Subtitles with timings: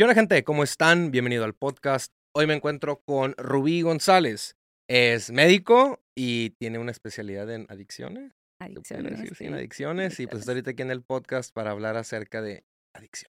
[0.00, 0.42] ¿Qué onda, gente?
[0.44, 1.10] ¿Cómo están?
[1.10, 2.10] Bienvenido al podcast.
[2.34, 4.56] Hoy me encuentro con Rubí González.
[4.88, 8.32] Es médico y tiene una especialidad en adicciones.
[8.62, 9.20] Adicciones.
[9.36, 10.18] Sí, en adicciones.
[10.18, 13.29] Y pues está ahorita aquí en el podcast para hablar acerca de adicción.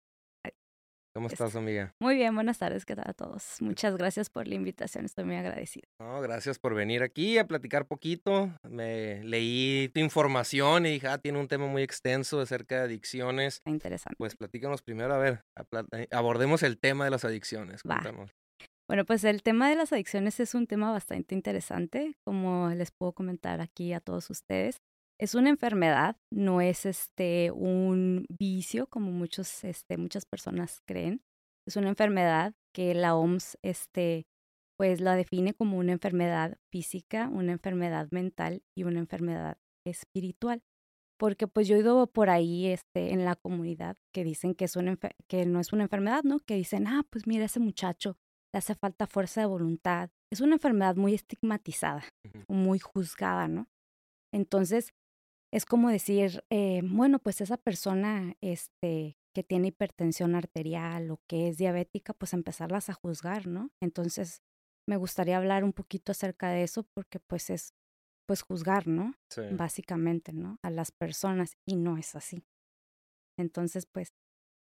[1.15, 1.95] ¿Cómo estás, amiga?
[1.99, 3.57] Muy bien, buenas tardes, ¿qué tal a todos?
[3.61, 5.85] Muchas gracias por la invitación, estoy muy agradecida.
[5.99, 8.51] No, gracias por venir aquí a platicar poquito.
[8.69, 13.61] Me leí tu información y dije, ah, tiene un tema muy extenso acerca de adicciones.
[13.65, 14.15] Interesante.
[14.17, 15.41] Pues platícanos primero, a ver,
[15.93, 17.81] eh, abordemos el tema de las adicciones.
[17.81, 18.29] Cuéntanos.
[18.87, 23.13] Bueno, pues el tema de las adicciones es un tema bastante interesante, como les puedo
[23.13, 24.77] comentar aquí a todos ustedes.
[25.19, 31.21] Es una enfermedad, no es este un vicio como muchos este muchas personas creen.
[31.67, 34.27] Es una enfermedad que la OMS este
[34.77, 40.63] pues la define como una enfermedad física, una enfermedad mental y una enfermedad espiritual.
[41.17, 44.77] Porque pues yo he ido por ahí este en la comunidad que dicen que es
[44.77, 46.39] una que no es una enfermedad, ¿no?
[46.39, 48.17] Que dicen, "Ah, pues mira ese muchacho,
[48.53, 52.05] le hace falta fuerza de voluntad." Es una enfermedad muy estigmatizada,
[52.47, 53.67] muy juzgada, ¿no?
[54.33, 54.93] Entonces,
[55.51, 61.49] es como decir, eh, bueno, pues esa persona este, que tiene hipertensión arterial o que
[61.49, 63.71] es diabética, pues empezarlas a juzgar, ¿no?
[63.81, 64.41] Entonces,
[64.87, 67.73] me gustaría hablar un poquito acerca de eso porque pues es,
[68.27, 69.13] pues juzgar, ¿no?
[69.55, 70.57] Básicamente, ¿no?
[70.63, 72.43] A las personas y no es así.
[73.37, 74.13] Entonces, pues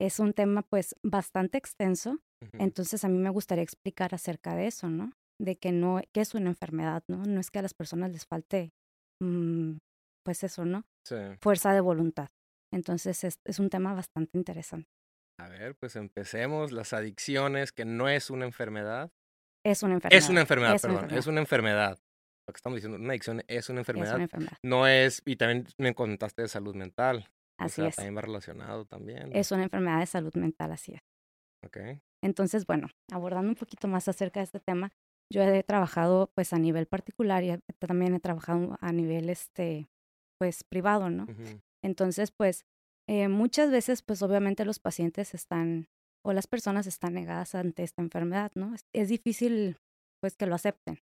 [0.01, 2.19] es un tema pues bastante extenso.
[2.59, 5.13] Entonces, a mí me gustaría explicar acerca de eso, ¿no?
[5.41, 7.25] De que no, que es una enfermedad, ¿no?
[7.25, 8.73] No es que a las personas les falte
[9.21, 9.77] mm,
[10.25, 10.85] pues eso, ¿no?
[11.07, 11.17] Sí.
[11.41, 12.29] Fuerza de voluntad.
[12.73, 14.89] Entonces es, es, un tema bastante interesante.
[15.39, 16.73] A ver, pues empecemos.
[16.73, 19.13] Las adicciones, que no es una enfermedad.
[19.65, 20.19] Es una enfermedad.
[20.19, 21.11] Es una enfermedad, perdón.
[21.11, 21.99] Es una enfermedad.
[22.47, 24.09] Lo que estamos diciendo, una adicción es una enfermedad.
[24.09, 24.59] Es una enfermedad.
[24.63, 27.29] No es, y también me contaste de salud mental.
[27.59, 27.97] Así o es.
[27.97, 29.31] También va relacionado también.
[29.35, 31.01] Es una enfermedad de salud mental, así es.
[31.65, 31.79] Ok.
[32.23, 34.91] Entonces, bueno, abordando un poquito más acerca de este tema,
[35.33, 39.89] yo he trabajado pues a nivel particular y también he trabajado a nivel este
[40.45, 41.27] pues privado, ¿no?
[41.83, 42.67] Entonces, pues
[43.09, 45.89] eh, muchas veces, pues obviamente los pacientes están
[46.23, 48.75] o las personas están negadas ante esta enfermedad, ¿no?
[48.93, 49.79] Es, difícil,
[50.21, 51.01] pues, que lo acepten,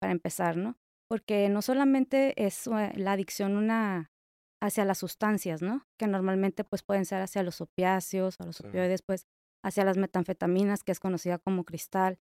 [0.00, 0.76] para empezar, ¿no?
[1.08, 4.10] Porque no solamente es eh, la adicción una
[4.60, 5.86] hacia las sustancias, ¿no?
[5.96, 9.26] Que normalmente, pues, pueden ser hacia los opiáceos, a los opioides, pues,
[9.64, 12.18] hacia las metanfetaminas, que es conocida como cristal,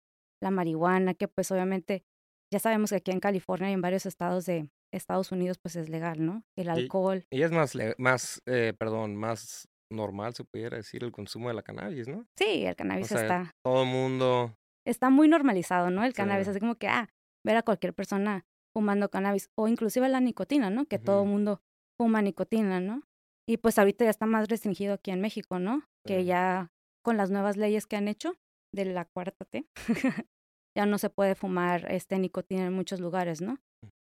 [0.42, 2.06] la marihuana, que pues obviamente
[2.52, 5.90] ya sabemos que aquí en California y en varios estados de, Estados Unidos pues es
[5.90, 6.44] legal, ¿no?
[6.56, 7.26] El alcohol.
[7.30, 11.64] Y, es más, más eh, perdón, más normal, se pudiera decir, el consumo de la
[11.64, 12.28] cannabis, ¿no?
[12.38, 13.56] Sí, el cannabis está.
[13.64, 14.58] Todo el mundo.
[14.86, 16.04] Está muy normalizado, ¿no?
[16.04, 17.10] El cannabis, así como que, ah,
[17.46, 20.86] ver a cualquier persona fumando cannabis, o inclusive la nicotina, ¿no?
[20.86, 21.62] Que todo el mundo
[21.98, 23.04] fuma nicotina, ¿no?
[23.48, 25.84] Y pues ahorita ya está más restringido aquí en México, ¿no?
[26.06, 26.72] Que ya
[27.04, 28.36] con las nuevas leyes que han hecho
[28.74, 29.66] de la cuarta T,
[30.78, 33.60] ya no se puede fumar este nicotina en muchos lugares, ¿no?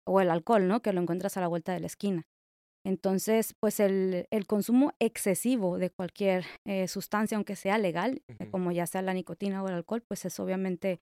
[0.06, 0.82] O el alcohol, ¿no?
[0.82, 2.26] Que lo encuentras a la vuelta de la esquina.
[2.84, 8.72] Entonces, pues el, el consumo excesivo de cualquier eh, sustancia, aunque sea legal, eh, como
[8.72, 11.00] ya sea la nicotina o el alcohol, pues es obviamente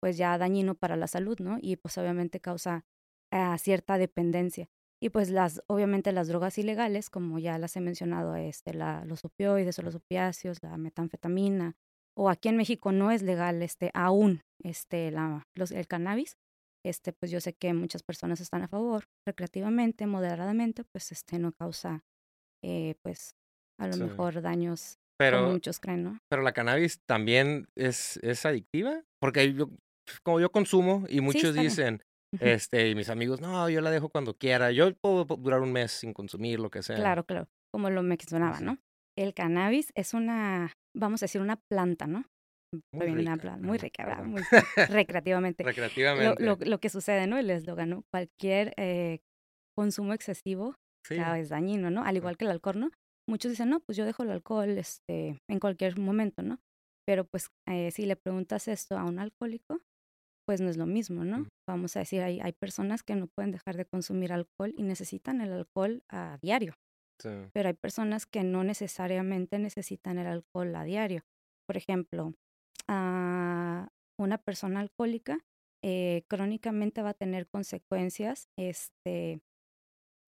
[0.00, 1.56] pues ya dañino para la salud, ¿no?
[1.62, 2.84] Y pues obviamente causa
[3.30, 4.68] ah, cierta dependencia.
[5.00, 9.24] Y pues las, obviamente las drogas ilegales, como ya las he mencionado, este, la, los
[9.24, 11.74] opioides o los opiáceos, la metanfetamina,
[12.16, 16.36] o aquí en México no es legal este, aún este, la, los, el cannabis,
[16.84, 21.52] este, pues yo sé que muchas personas están a favor, recreativamente, moderadamente, pues este no
[21.52, 22.04] causa,
[22.62, 23.34] eh, pues
[23.80, 26.18] a lo mejor daños pero, como muchos creen, ¿no?
[26.28, 31.54] Pero la cannabis también es, es adictiva, porque yo, pues, como yo consumo y muchos
[31.54, 32.02] dicen,
[32.40, 35.92] este, y mis amigos, no, yo la dejo cuando quiera, yo puedo durar un mes
[35.92, 36.96] sin consumir, lo que sea.
[36.96, 38.78] Claro, claro, como lo mencionaba, ¿no?
[39.16, 42.24] El cannabis es una, vamos a decir, una planta, ¿no?
[42.92, 44.42] Muy rica, muy rica, Muy
[44.88, 45.64] recreativamente.
[45.64, 46.42] recreativamente.
[46.42, 47.38] Lo, lo, que sucede, ¿no?
[47.38, 48.04] El eslogan, ¿no?
[48.12, 49.20] Cualquier eh,
[49.76, 50.74] consumo excesivo
[51.10, 52.04] es dañino, ¿no?
[52.04, 52.90] Al igual que el alcohol, ¿no?
[53.28, 56.60] Muchos dicen, no, pues yo dejo el alcohol este, en cualquier momento, ¿no?
[57.06, 59.80] Pero pues eh, si le preguntas esto a un alcohólico,
[60.46, 61.40] pues no es lo mismo, ¿no?
[61.40, 61.48] Mm.
[61.68, 65.40] Vamos a decir, hay, hay personas que no pueden dejar de consumir alcohol y necesitan
[65.40, 66.74] el alcohol a diario.
[67.52, 71.22] Pero hay personas que no necesariamente necesitan el alcohol a diario.
[71.66, 72.34] Por ejemplo,
[72.88, 73.88] a
[74.18, 75.38] una persona alcohólica,
[75.82, 79.40] eh, crónicamente va a tener consecuencias, este,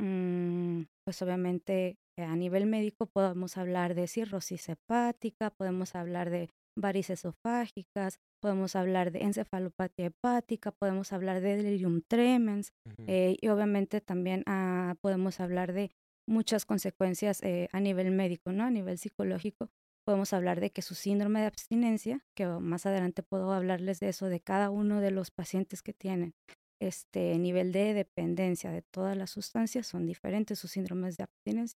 [0.00, 7.20] mm, pues obviamente a nivel médico podemos hablar de cirrosis hepática, podemos hablar de varices
[7.20, 12.72] esofágicas, podemos hablar de encefalopatía hepática, podemos hablar de delirium tremens
[13.06, 15.90] eh, y obviamente también ah, podemos hablar de
[16.28, 18.64] muchas consecuencias eh, a nivel médico, ¿no?
[18.64, 19.70] A nivel psicológico,
[20.06, 24.26] podemos hablar de que su síndrome de abstinencia, que más adelante puedo hablarles de eso,
[24.28, 26.34] de cada uno de los pacientes que tienen
[26.80, 31.78] este nivel de dependencia de todas las sustancias son diferentes sus síndromes de abstinencia.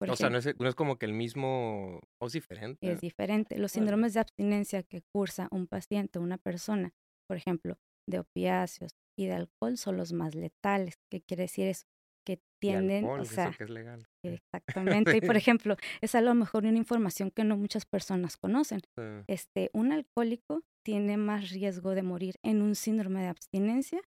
[0.00, 2.90] o sea, no es, no es, como que el mismo, o es diferente.
[2.90, 3.58] Es diferente.
[3.58, 6.92] Los síndromes de abstinencia que cursa un paciente, una persona,
[7.28, 7.78] por ejemplo,
[8.08, 10.94] de opiáceos y de alcohol son los más letales.
[11.10, 11.86] ¿Qué quiere decir eso?
[12.24, 14.06] Que tienden, o sea, que es legal.
[14.54, 15.16] Exactamente.
[15.16, 18.80] y por ejemplo, es a lo mejor una información que no muchas personas conocen.
[19.26, 24.00] Este, un alcohólico tiene más riesgo de morir en un síndrome de abstinencia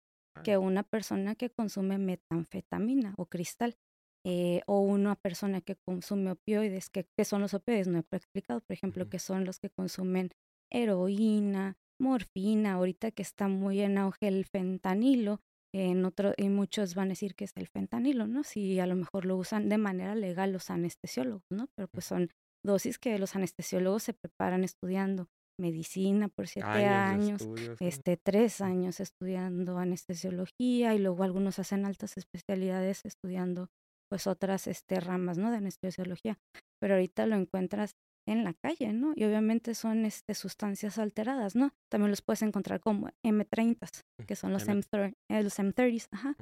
[0.44, 3.76] que una persona que consume metanfetamina o cristal.
[4.22, 8.74] Eh, o una persona que consume opioides, que, son los opioides, no he explicado, por
[8.74, 10.28] ejemplo, que son los que consumen
[10.70, 15.40] heroína, morfina, ahorita que está muy en auge el fentanilo,
[15.72, 18.42] en otro, y muchos van a decir que es el fentanilo, ¿no?
[18.42, 21.68] Si a lo mejor lo usan de manera legal los anestesiólogos, ¿no?
[21.76, 22.30] Pero pues son
[22.64, 25.28] dosis que los anestesiólogos se preparan estudiando
[25.60, 27.48] medicina por siete años,
[27.80, 33.68] este, tres años estudiando anestesiología y luego algunos hacen altas especialidades estudiando
[34.10, 35.50] pues otras este, ramas, ¿no?
[35.50, 36.38] De anestesiología.
[36.80, 37.92] Pero ahorita lo encuentras
[38.26, 39.12] en la calle, ¿no?
[39.14, 41.72] Y obviamente son este, sustancias alteradas, ¿no?
[41.90, 44.82] También los puedes encontrar como M30, mm, que son los, M
[45.28, 46.36] eh, los M30s, ajá.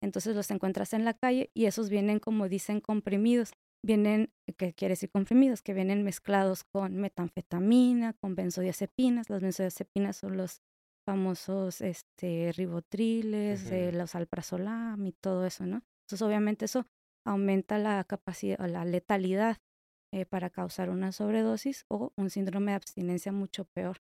[0.00, 3.52] Entonces los encuentras en la calle y esos vienen, como dicen, comprimidos
[3.84, 5.62] vienen, ¿qué quiere decir comprimidos?
[5.62, 9.28] Que vienen mezclados con metanfetamina, con benzodiazepinas.
[9.28, 10.62] Las benzodiazepinas son los
[11.04, 15.82] famosos este, ribotriles, eh, los alprazolam y todo eso, ¿no?
[16.06, 16.86] Entonces, obviamente, eso
[17.26, 19.58] aumenta la capacidad, la letalidad
[20.12, 23.98] eh, para causar una sobredosis o un síndrome de abstinencia mucho peor.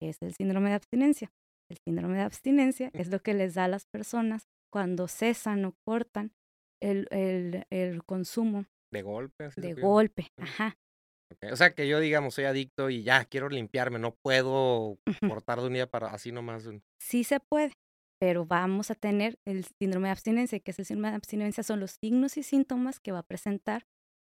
[0.00, 1.32] es el síndrome de abstinencia?
[1.70, 5.74] El síndrome de abstinencia es lo que les da a las personas cuando cesan o
[5.86, 6.32] cortan
[6.82, 9.50] el, el, el consumo de golpe.
[9.56, 10.76] de golpe, ajá.
[11.50, 15.66] O sea, que yo, digamos, soy adicto y ya quiero limpiarme, no puedo cortar de
[15.66, 16.68] un día para así nomás.
[17.00, 17.72] Sí se puede,
[18.20, 21.80] pero vamos a tener el síndrome de abstinencia, que es el síndrome de abstinencia, son
[21.80, 23.84] los signos y síntomas que va a presentar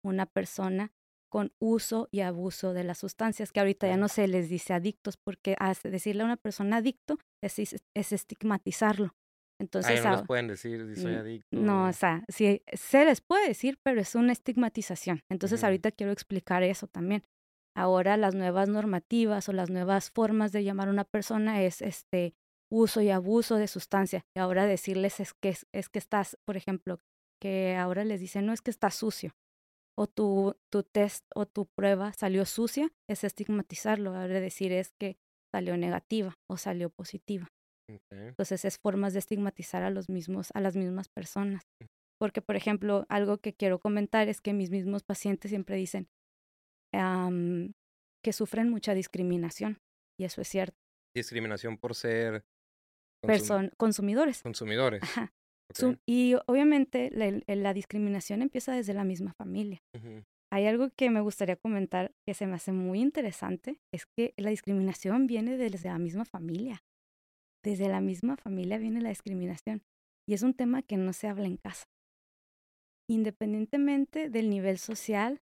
[0.10, 0.92] una persona
[1.30, 5.18] con uso y abuso de las sustancias, que ahorita ya no se les dice adictos,
[5.18, 9.14] porque decirle a una persona adicto es, es estigmatizarlo.
[9.60, 11.48] Entonces, no les pueden decir si soy adicto.
[11.52, 15.22] No, o sea, sí, se les puede decir, pero es una estigmatización.
[15.30, 17.24] Entonces, ahorita quiero explicar eso también.
[17.76, 22.34] Ahora las nuevas normativas o las nuevas formas de llamar a una persona es este
[22.72, 24.26] uso y abuso de sustancia.
[24.36, 27.02] Y ahora decirles es que es, que estás, por ejemplo,
[27.42, 29.36] que ahora les dicen, no es que estás sucio
[29.98, 34.16] o tu, tu test o tu prueba salió sucia, es estigmatizarlo.
[34.16, 35.18] Ahora decir es que
[35.54, 37.48] salió negativa o salió positiva.
[38.12, 41.64] Entonces es formas de estigmatizar a los mismos, a las mismas personas.
[41.82, 41.86] Mm.
[42.20, 46.08] Porque, por ejemplo, algo que quiero comentar es que mis mismos pacientes siempre dicen
[48.24, 49.80] que sufren mucha discriminación.
[50.18, 50.78] Y eso es cierto.
[51.14, 52.44] Discriminación por ser
[53.78, 54.42] consumidores.
[54.42, 55.02] Consumidores.
[56.06, 59.80] Y obviamente la, discriminación empieza desde la misma familia.
[60.52, 64.52] Hay algo que me gustaría comentar que se me hace muy interesante, es que la
[64.52, 66.82] discriminación viene desde la misma familia
[67.66, 69.82] desde la misma familia viene la discriminación
[70.30, 71.86] y es un tema que no se habla en casa.
[73.10, 75.40] Independientemente del nivel social,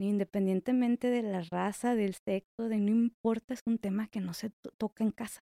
[0.00, 4.50] independientemente de la raza, del sexo, de no importa, es un tema que no se
[4.78, 5.40] toca en casa.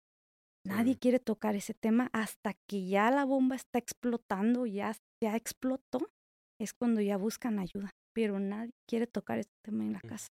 [0.67, 6.11] Nadie quiere tocar ese tema hasta que ya la bomba está explotando, ya, ya explotó,
[6.61, 7.91] es cuando ya buscan ayuda.
[8.15, 10.29] Pero nadie quiere tocar ese tema en la casa.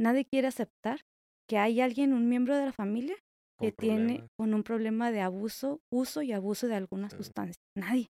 [0.00, 1.00] Nadie quiere aceptar
[1.48, 3.16] que hay alguien, un miembro de la familia,
[3.60, 7.62] que tiene con un problema de abuso, uso y abuso de alguna sustancia.
[7.76, 8.08] Nadie.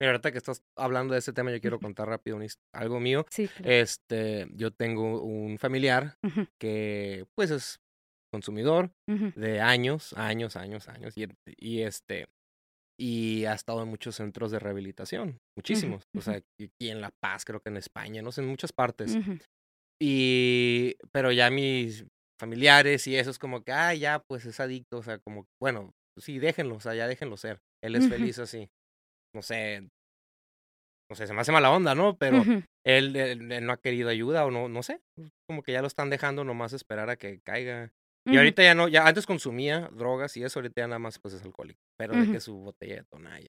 [0.00, 2.38] Mira, ahorita que estás hablando de ese tema, yo quiero contar rápido
[2.74, 3.24] algo mío.
[3.30, 6.18] Sí, Este, yo tengo un familiar
[6.60, 7.80] que, pues, es
[8.34, 11.16] consumidor de años, años, años, años.
[11.16, 11.26] Y,
[11.58, 12.26] y, este,
[12.98, 16.04] y ha estado en muchos centros de rehabilitación, muchísimos.
[16.16, 19.16] O sea, aquí en La Paz, creo que en España, no sé, en muchas partes.
[20.02, 22.04] Y, pero ya mis,
[22.38, 25.92] familiares y eso es como que, ah, ya, pues es adicto, o sea, como, bueno,
[26.18, 27.60] sí, déjenlo, o sea, ya déjenlo ser.
[27.82, 28.68] Él es feliz así.
[29.34, 29.88] No sé,
[31.10, 32.16] no sé, se me hace mala onda, ¿no?
[32.16, 32.42] Pero
[32.86, 35.00] él, él, no ha querido ayuda o no, no sé,
[35.48, 37.92] como que ya lo están dejando nomás esperar a que caiga.
[38.26, 41.34] Y ahorita ya no, ya antes consumía drogas y eso, ahorita ya nada más pues
[41.34, 43.48] es alcohólico, pero de que su botella de tonalla.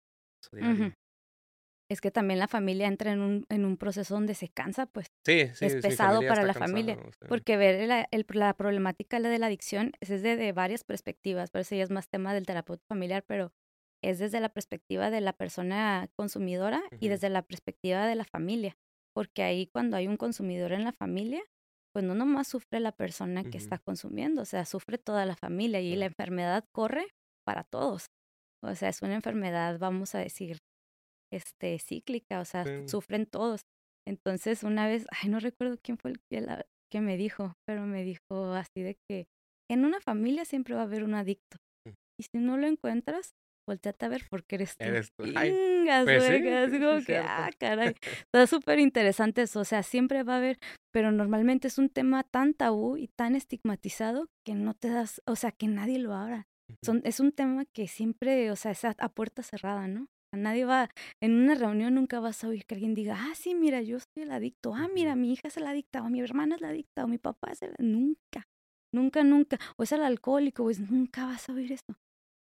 [1.90, 5.08] Es que también la familia entra en un, en un proceso donde se cansa, pues
[5.24, 9.46] sí, sí, es pesado para la familia, porque ver la, el, la problemática de la
[9.46, 13.54] adicción es desde varias perspectivas, por eso ya es más tema del terapeuta familiar, pero
[14.04, 18.78] es desde la perspectiva de la persona consumidora y desde la perspectiva de la familia,
[19.14, 21.44] porque ahí cuando hay un consumidor en la familia,
[21.96, 25.80] pues no nomás sufre la persona que está consumiendo, o sea, sufre toda la familia
[25.80, 27.08] y la enfermedad corre
[27.48, 28.08] para todos.
[28.62, 30.58] O sea, es una enfermedad, vamos a decir,
[31.32, 33.62] este, cíclica, o sea, sufren todos.
[34.06, 38.04] Entonces, una vez, ay, no recuerdo quién fue el que, que me dijo, pero me
[38.04, 39.28] dijo así de que
[39.72, 41.60] en una familia siempre va a haber un adicto.
[41.88, 41.94] Mm.
[42.20, 43.30] Y si no lo encuentras,
[43.70, 44.84] volteate a ver porque eres tú.
[44.84, 45.24] Eres tú.
[46.06, 47.96] Pues que, ah, caray.
[48.26, 49.60] Está súper interesante eso.
[49.60, 50.58] O sea, siempre va a haber,
[50.92, 55.36] pero normalmente es un tema tan tabú y tan estigmatizado que no te das, o
[55.36, 56.48] sea, que nadie lo abra.
[56.84, 60.08] Son, es un tema que siempre, o sea, es a, puerta cerrada, ¿no?
[60.32, 60.90] Nadie va,
[61.22, 64.24] en una reunión nunca vas a oír que alguien diga, ah, sí, mira, yo soy
[64.24, 67.06] el adicto, ah, mira, mi hija es el adicta, o mi hermana es la adicta,
[67.06, 67.74] o mi papá es el...
[67.80, 68.48] Nunca,
[68.92, 69.60] nunca, nunca.
[69.78, 71.96] O es el alcohólico, pues nunca vas a oír eso.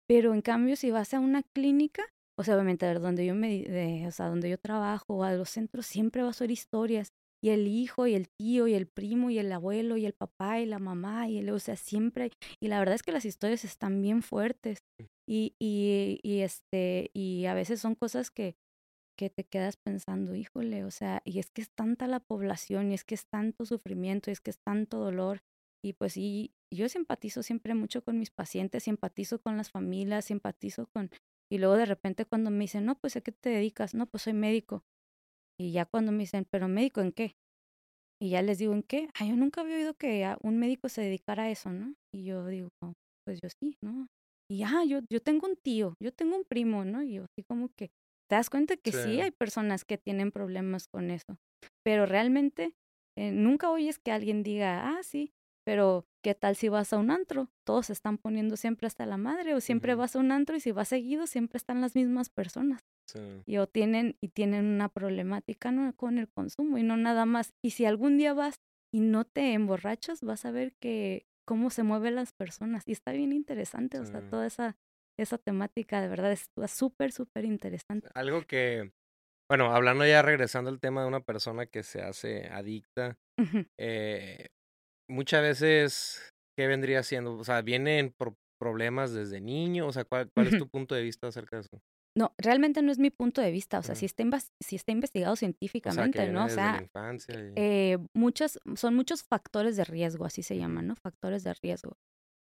[0.08, 2.04] Pero en cambio, si vas a una clínica,
[2.40, 5.50] o sea, obviamente, a ver, donde yo me, o sea, donde yo trabajo, a los
[5.50, 7.10] centros, siempre vas a oír historias.
[7.44, 10.60] Y el hijo, y el tío, y el primo, y el abuelo, y el papá,
[10.60, 12.32] y la mamá, y el, o sea, siempre.
[12.62, 14.80] Y la verdad es que las historias están bien fuertes.
[15.28, 18.56] Y, y, y este, y a veces son cosas que,
[19.18, 22.94] que te quedas pensando, híjole, o sea, y es que es tanta la población, y
[22.94, 25.42] es que es tanto sufrimiento, y es que es tanto dolor,
[25.84, 30.88] y pues sí, yo simpatizo siempre mucho con mis pacientes, simpatizo con las familias, simpatizo
[30.88, 31.10] con...
[31.52, 33.94] Y luego de repente cuando me dicen, no, pues ¿a qué te dedicas?
[33.94, 34.84] No, pues soy médico.
[35.60, 37.36] Y ya cuando me dicen, pero médico en qué?
[38.22, 39.10] Y ya les digo, ¿en qué?
[39.14, 41.96] Ay, yo nunca había oído que un médico se dedicara a eso, ¿no?
[42.14, 42.70] Y yo digo,
[43.26, 44.08] pues yo sí, ¿no?
[44.52, 47.02] Y ya, yo, yo tengo un tío, yo tengo un primo, ¿no?
[47.04, 47.92] Y yo así como que
[48.30, 51.38] te das cuenta que sí, hay personas que tienen problemas con eso.
[51.84, 52.74] Pero realmente
[53.18, 55.32] eh, nunca oyes que alguien diga, ah, sí,
[55.66, 57.50] pero, ¿qué tal si vas a un antro?
[57.64, 60.60] Todos se están poniendo siempre hasta la madre, o siempre vas a un antro y
[60.60, 62.82] si vas seguido, siempre están las mismas personas.
[63.48, 67.54] Y o tienen, y tienen una problemática con el consumo y no nada más.
[67.64, 68.62] Y si algún día vas
[68.94, 72.88] y no te emborrachas, vas a ver que cómo se mueven las personas.
[72.88, 74.78] Y está bien interesante, o sea, toda esa,
[75.18, 78.10] esa temática de verdad es súper, súper interesante.
[78.14, 78.92] Algo que,
[79.50, 83.18] bueno, hablando ya regresando al tema de una persona que se hace adicta,
[83.80, 84.50] eh,
[85.10, 87.38] muchas veces, ¿qué vendría siendo?
[87.38, 88.14] O sea, ¿vienen
[88.60, 89.88] problemas desde niño?
[89.88, 91.82] O sea, ¿cuál, cuál es tu punto de vista acerca de eso?
[92.18, 94.24] No, realmente no es mi punto de vista, o sea, si, está
[94.60, 96.46] si está investigado científicamente, ¿no?
[96.46, 96.84] O sea,
[97.56, 100.96] eh, muchas, son muchos factores de riesgo, así se llaman, ¿no?
[100.96, 101.98] Factores de riesgo.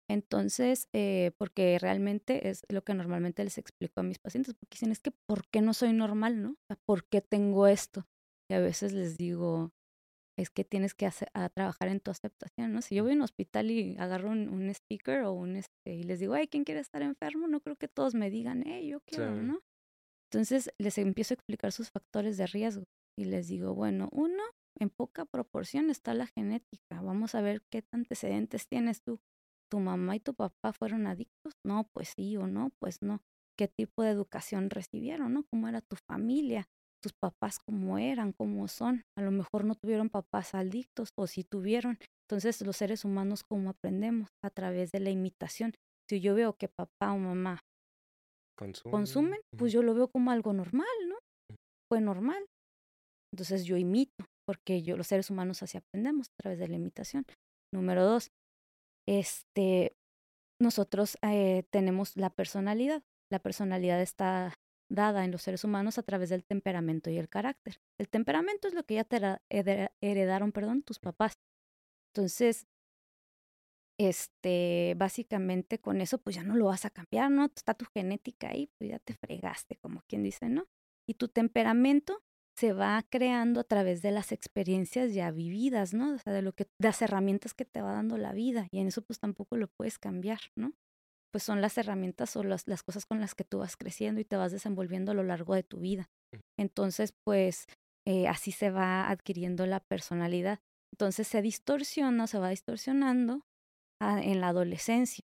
[0.08, 4.90] Entonces, eh, porque realmente es lo que normalmente les explico a mis pacientes, porque dicen,
[4.90, 6.50] es que, ¿por qué no soy normal, no?
[6.50, 8.08] O sea, ¿por qué tengo esto?
[8.50, 9.70] Y a veces les digo,
[10.38, 12.82] es que tienes que hacer, a trabajar en tu aceptación, ¿no?
[12.82, 16.20] Si yo voy a un hospital y agarro un, speaker o un este y les
[16.20, 17.48] digo, ay, ¿quién quiere estar enfermo?
[17.48, 19.60] No creo que todos me digan, hey, yo quiero, ¿no?
[20.30, 22.84] Entonces les empiezo a explicar sus factores de riesgo
[23.18, 24.42] y les digo, bueno, uno,
[24.78, 27.02] en poca proporción está la genética.
[27.02, 29.20] Vamos a ver qué antecedentes tienes tú.
[29.70, 31.54] ¿Tu mamá y tu papá fueron adictos?
[31.64, 33.22] No, pues sí o no, pues no.
[33.58, 35.44] ¿Qué tipo de educación recibieron, no?
[35.50, 36.68] ¿Cómo era tu familia?
[37.02, 39.02] Tus papás cómo eran, cómo son.
[39.18, 41.98] A lo mejor no tuvieron papás adictos o si tuvieron.
[42.28, 45.72] Entonces los seres humanos cómo aprendemos a través de la imitación.
[46.08, 47.60] Si yo veo que papá o mamá
[48.90, 51.16] consumen, pues yo lo veo como algo normal, ¿no?
[51.90, 52.44] Fue normal.
[53.32, 57.24] Entonces yo imito, porque yo los seres humanos así aprendemos a través de la imitación.
[57.72, 58.30] Número dos,
[59.08, 59.92] este,
[60.60, 63.02] nosotros eh, tenemos la personalidad.
[63.32, 64.54] La personalidad está
[64.90, 67.80] dada en los seres humanos a través del temperamento y el carácter.
[67.98, 69.18] El temperamento es lo que ya te
[70.00, 71.38] heredaron, perdón, tus papás.
[72.12, 72.66] Entonces,
[73.98, 77.44] este, básicamente con eso, pues ya no lo vas a cambiar, ¿no?
[77.44, 80.66] Está tu genética ahí, pues ya te fregaste, como quien dice, ¿no?
[81.06, 82.22] Y tu temperamento
[82.56, 86.14] se va creando a través de las experiencias ya vividas, ¿no?
[86.14, 88.68] O sea, de lo que, de las herramientas que te va dando la vida.
[88.70, 90.72] Y en eso, pues tampoco lo puedes cambiar, ¿no?
[91.32, 94.24] Pues son las herramientas o las, las cosas con las que tú vas creciendo y
[94.24, 96.08] te vas desenvolviendo a lo largo de tu vida.
[96.58, 97.66] Entonces, pues
[98.06, 100.60] eh, así se va adquiriendo la personalidad.
[100.92, 103.42] Entonces se distorsiona, se va distorsionando
[104.00, 105.24] en la adolescencia.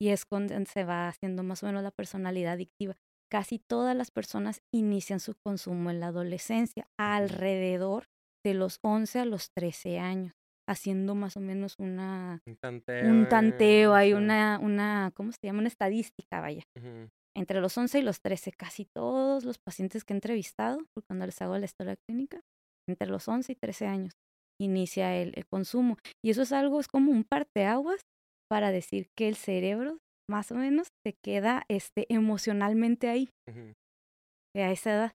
[0.00, 2.96] Y es cuando se va haciendo más o menos la personalidad adictiva.
[3.30, 8.06] Casi todas las personas inician su consumo en la adolescencia, alrededor
[8.44, 10.34] de los 11 a los 13 años
[10.68, 15.60] haciendo más o menos una un tanteo, un tanteo hay una, una, ¿cómo se llama?
[15.60, 16.62] Una estadística, vaya.
[17.36, 21.26] Entre los 11 y los 13, casi todos los pacientes que he entrevistado, porque cuando
[21.26, 22.40] les hago la historia clínica,
[22.88, 24.12] entre los 11 y 13 años
[24.60, 25.98] inicia el, consumo.
[26.24, 28.00] Y eso es algo, es como un parteaguas
[28.48, 29.98] para decir que el cerebro
[30.30, 33.28] más o menos se queda este, emocionalmente ahí,
[34.54, 35.12] a esa edad.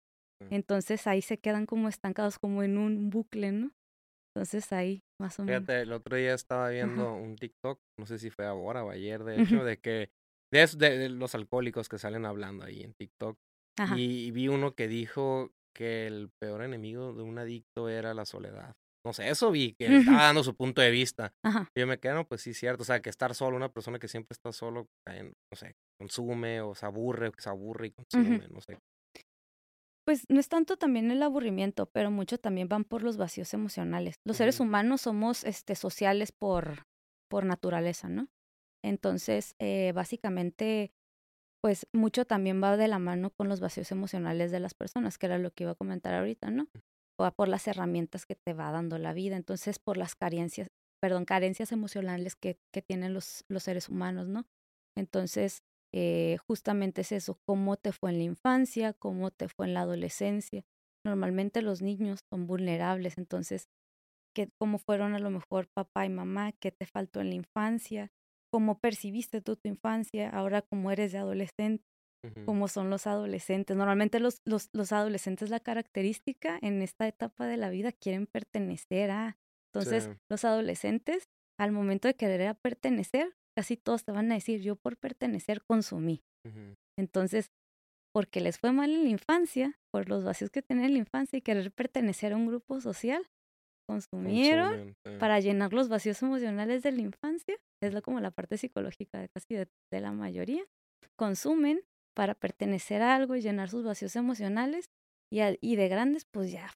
[0.50, 3.72] Entonces ahí se quedan como estancados, como en un bucle, ¿no?
[4.36, 5.64] Entonces ahí, más o menos.
[5.64, 9.24] Fíjate, el otro día estaba viendo un TikTok, no sé si fue ahora o ayer,
[9.24, 10.10] de hecho, de que
[10.52, 13.38] de, de, los alcohólicos que salen hablando ahí en TikTok.
[13.96, 18.76] Y, vi uno que dijo que el peor enemigo de un adicto era la soledad.
[19.04, 21.34] No sé, eso vi, que estaba dando su punto de vista.
[21.76, 22.84] Y yo me quedé, no, pues sí, cierto.
[22.84, 26.76] O sea, que estar solo, una persona que siempre está solo, no sé, consume o
[26.76, 28.78] se aburre, o que se aburre y consume, no sé.
[30.12, 34.20] Pues no es tanto también el aburrimiento, pero mucho también van por los vacíos emocionales.
[34.26, 36.86] Los seres humanos somos este, sociales por,
[37.30, 38.28] por naturaleza, ¿no?
[38.84, 40.92] Entonces, eh, básicamente,
[41.62, 45.28] pues mucho también va de la mano con los vacíos emocionales de las personas, que
[45.28, 46.68] era lo que iba a comentar ahorita, ¿no?
[47.18, 49.38] O por las herramientas que te va dando la vida.
[49.38, 50.68] Entonces, por las carencias,
[51.02, 54.46] perdón, carencias emocionales que, que tienen los, los seres humanos, ¿no?
[54.98, 59.74] Entonces, eh, justamente es eso, cómo te fue en la infancia, cómo te fue en
[59.74, 60.64] la adolescencia.
[61.06, 63.68] Normalmente los niños son vulnerables, entonces,
[64.36, 66.54] ¿qué, ¿cómo fueron a lo mejor papá y mamá?
[66.54, 68.12] ¿Qué te faltó en la infancia?
[68.52, 71.84] ¿Cómo percibiste tú tu infancia ahora como eres de adolescente?
[72.46, 73.76] ¿Cómo son los adolescentes?
[73.76, 79.10] Normalmente los, los, los, adolescentes, la característica en esta etapa de la vida quieren pertenecer
[79.10, 79.40] a.
[79.74, 81.24] Entonces, los adolescentes,
[81.58, 86.24] al momento de querer pertenecer, casi todos te van a decir, yo por pertenecer consumí.
[86.98, 87.52] Entonces,
[88.14, 91.38] porque les fue mal en la infancia, por los vacíos que tenían en la infancia
[91.38, 93.26] y querer pertenecer a un grupo social,
[93.88, 99.30] consumieron para llenar los vacíos emocionales de la infancia, es como la parte psicológica de
[99.30, 100.64] casi de, la mayoría,
[101.18, 101.82] consumen
[102.16, 104.86] para pertenecer a algo y llenar sus vacíos emocionales
[105.32, 106.72] y, y de grandes pues ya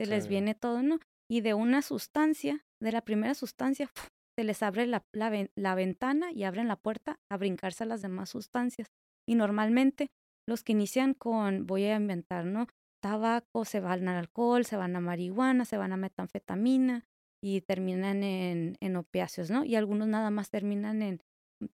[0.00, 0.98] se les viene todo, ¿no?
[1.28, 3.90] Y de una sustancia, de la primera sustancia,
[4.36, 8.30] se les abre la, la, ventana y abren la puerta a brincarse a las demás
[8.30, 8.88] sustancias.
[9.26, 10.08] Y normalmente
[10.46, 12.66] los que inician con, voy a inventar, ¿no?
[13.02, 17.04] Tabaco, se van al alcohol, se van a marihuana, se van a metanfetamina
[17.42, 19.64] y terminan en, en opiáceos, ¿no?
[19.64, 21.20] Y algunos nada más terminan en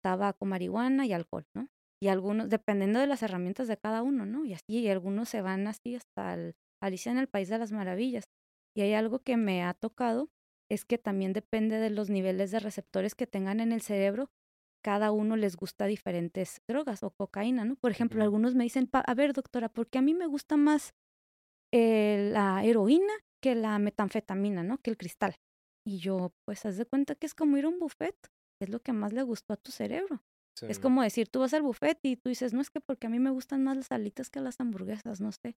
[0.01, 1.69] tabaco, marihuana y alcohol, ¿no?
[2.01, 4.45] Y algunos, dependiendo de las herramientas de cada uno, ¿no?
[4.45, 7.73] Y así, y algunos se van así hasta el, Alicia en el País de las
[7.73, 8.25] Maravillas.
[8.77, 10.31] Y hay algo que me ha tocado
[10.73, 14.31] es que también depende de los niveles de receptores que tengan en el cerebro.
[14.83, 17.77] Cada uno les gusta diferentes drogas o cocaína, ¿no?
[17.77, 20.95] Por ejemplo, algunos me dicen, a ver, doctora, ¿por qué a mí me gusta más
[21.75, 24.79] eh, la heroína que la metanfetamina, ¿no?
[24.79, 25.37] Que el cristal.
[25.87, 28.17] Y yo, pues, haz de cuenta que es como ir a un buffet,
[28.61, 30.23] es lo que más le gustó a tu cerebro.
[30.69, 33.11] Es como decir, tú vas al buffet y tú dices, no es que porque a
[33.11, 35.57] mí me gustan más las alitas que las hamburguesas, no sé,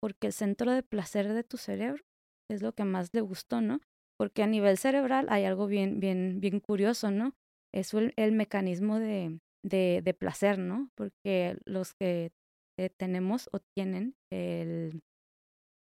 [0.00, 2.04] porque el centro de placer de tu cerebro
[2.48, 3.80] es lo que más le gustó, ¿no?
[4.18, 7.34] Porque a nivel cerebral hay algo bien, bien, bien curioso, ¿no?
[7.72, 10.90] Es el, mecanismo de, de, placer, ¿no?
[10.94, 12.30] Porque los que
[12.78, 15.02] eh, tenemos o tienen el,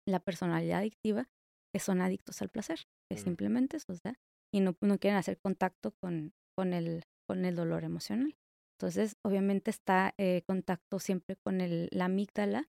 [0.08, 1.29] la personalidad adictiva
[1.73, 2.79] que son adictos al placer,
[3.10, 3.23] que mm.
[3.23, 4.15] simplemente eso, sea,
[4.53, 8.36] y no, no quieren hacer contacto con, con, el, con el dolor emocional.
[8.77, 12.69] Entonces, obviamente está eh, contacto siempre con el, la amígdala,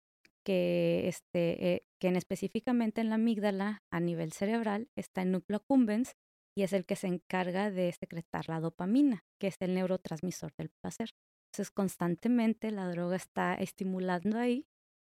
[0.44, 5.58] que, este, eh, que en específicamente en la amígdala a nivel cerebral está el núcleo
[5.58, 6.14] accumbens
[6.56, 10.70] y es el que se encarga de secretar la dopamina, que es el neurotransmisor del
[10.70, 11.10] placer.
[11.52, 14.66] Entonces constantemente la droga está estimulando ahí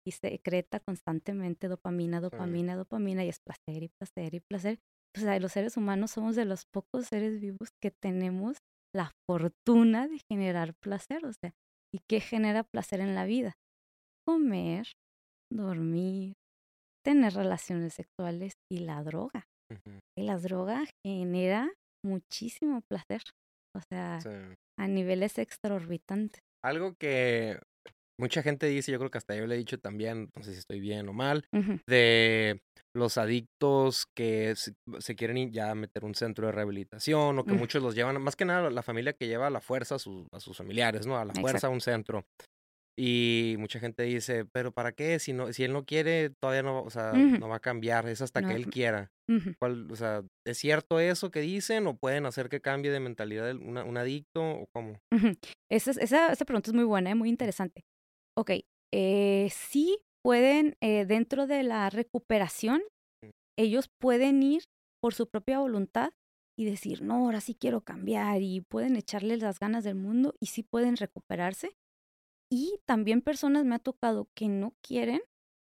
[0.05, 4.79] y secreta constantemente dopamina, dopamina, dopamina y es placer y placer y placer.
[5.15, 8.57] O sea, los seres humanos somos de los pocos seres vivos que tenemos
[8.93, 11.53] la fortuna de generar placer, o sea,
[11.93, 13.57] ¿y qué genera placer en la vida?
[14.25, 14.87] Comer,
[15.51, 16.33] dormir,
[17.03, 19.45] tener relaciones sexuales y la droga.
[20.17, 21.71] Y la droga genera
[22.05, 23.21] muchísimo placer,
[23.73, 24.19] o sea,
[24.77, 26.41] a niveles extraorbitantes.
[26.63, 27.57] Algo que
[28.19, 30.59] mucha gente dice, yo creo que hasta yo le he dicho también, no sé si
[30.59, 31.45] estoy bien o mal,
[31.87, 32.61] de
[32.95, 37.95] los adictos que se, quieren ya meter un centro de rehabilitación o que muchos los
[37.95, 40.57] llevan, más que nada la familia que lleva a la fuerza a sus, a sus
[40.57, 41.17] familiares, ¿no?
[41.17, 42.25] A la fuerza a un centro.
[42.97, 45.17] Y mucha gente dice, pero ¿para qué?
[45.19, 48.21] Si no, si él no quiere, todavía no, o sea, no va a cambiar, es
[48.21, 49.11] hasta que él quiera.
[49.29, 53.97] o sea, ¿es cierto eso que dicen o pueden hacer que cambie de mentalidad un
[53.97, 54.99] adicto o cómo?
[55.71, 57.15] esa, esa, esa, pregunta es muy buena, ¿eh?
[57.15, 57.85] muy interesante.
[58.37, 58.51] Ok,
[58.93, 62.81] eh, sí pueden, eh, dentro de la recuperación,
[63.23, 63.29] mm.
[63.57, 64.63] ellos pueden ir
[65.01, 66.11] por su propia voluntad
[66.57, 70.47] y decir, no, ahora sí quiero cambiar y pueden echarle las ganas del mundo y
[70.47, 71.71] sí pueden recuperarse
[72.51, 75.21] y también personas me ha tocado que no quieren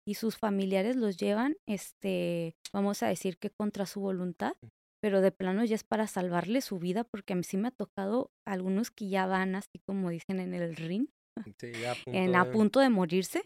[0.07, 4.69] y sus familiares los llevan, este, vamos a decir que contra su voluntad, mm.
[5.03, 7.73] pero de plano ya es para salvarle su vida, porque a mí sí me ha
[7.73, 11.09] tocado algunos que ya van así como dicen en el ring,
[12.07, 13.43] en a punto de morirse,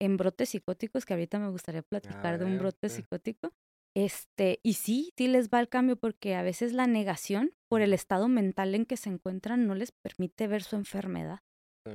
[0.00, 3.52] en brotes psicóticos, que ahorita me gustaría platicar de un brote psicótico,
[3.96, 7.92] Este, y sí, sí les va el cambio porque a veces la negación por el
[7.92, 11.40] estado mental en que se encuentran no les permite ver su enfermedad.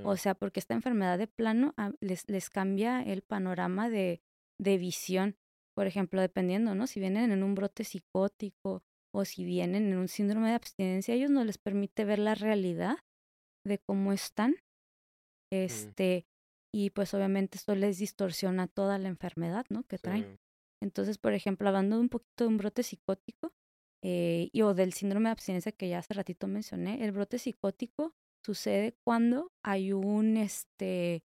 [0.04, 4.22] O sea, porque esta enfermedad de plano ah, les, les cambia el panorama de,
[4.60, 5.38] de visión.
[5.76, 6.88] Por ejemplo, dependiendo, ¿no?
[6.88, 11.32] Si vienen en un brote psicótico o si vienen en un síndrome de abstinencia, ellos
[11.32, 12.98] no les permite ver la realidad
[13.66, 14.52] de cómo están.
[14.52, 15.56] Mm.
[15.56, 16.26] Este,
[16.74, 19.84] y pues obviamente esto les distorsiona toda la enfermedad, ¿no?
[19.84, 20.40] Que traen.
[20.82, 23.54] Entonces, por ejemplo, hablando de un poquito de un brote psicótico
[24.04, 28.16] eh, y, o del síndrome de abstinencia que ya hace ratito mencioné, el brote psicótico
[28.46, 31.22] sucede cuando hay un, este,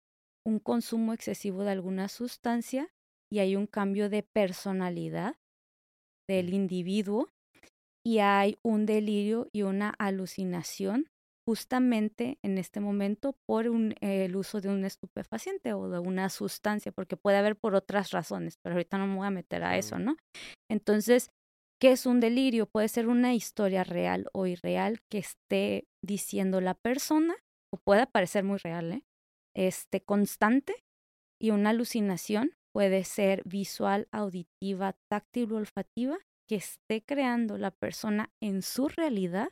[0.46, 2.88] un consumo excesivo de alguna sustancia
[3.32, 5.36] y hay un cambio de personalidad
[6.28, 7.30] del individuo
[8.06, 11.06] y hay un delirio y una alucinación
[11.46, 16.90] justamente en este momento por un, el uso de un estupefaciente o de una sustancia,
[16.90, 19.98] porque puede haber por otras razones, pero ahorita no me voy a meter a eso,
[19.98, 20.16] ¿no?
[20.70, 21.30] Entonces,
[21.84, 22.64] ¿qué es un delirio?
[22.64, 27.34] Puede ser una historia real o irreal que esté diciendo la persona,
[27.70, 29.04] o puede parecer muy real, ¿eh?
[29.54, 30.74] Este, constante,
[31.38, 36.16] y una alucinación puede ser visual, auditiva, táctil o olfativa,
[36.48, 39.50] que esté creando la persona en su realidad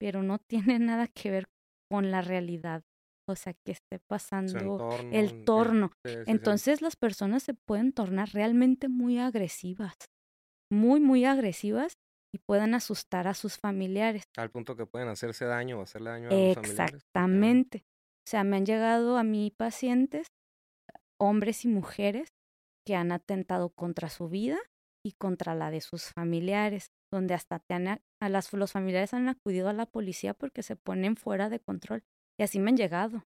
[0.00, 1.48] pero no tiene nada que ver
[1.90, 2.84] con la realidad.
[3.30, 5.90] O sea, que esté pasando el torno.
[6.26, 9.94] Entonces las personas se pueden tornar realmente muy agresivas,
[10.70, 11.94] muy, muy agresivas
[12.34, 14.24] y pueden asustar a sus familiares.
[14.36, 16.94] Al punto que pueden hacerse daño o hacerle daño a los familiares.
[16.94, 17.84] Exactamente.
[18.26, 20.26] O sea, me han llegado a mí pacientes,
[21.18, 22.28] hombres y mujeres,
[22.86, 24.58] que han atentado contra su vida
[25.04, 29.28] y contra la de sus familiares, donde hasta te han, a las, los familiares han
[29.28, 32.02] acudido a la policía porque se ponen fuera de control.
[32.38, 33.24] Y así me han llegado.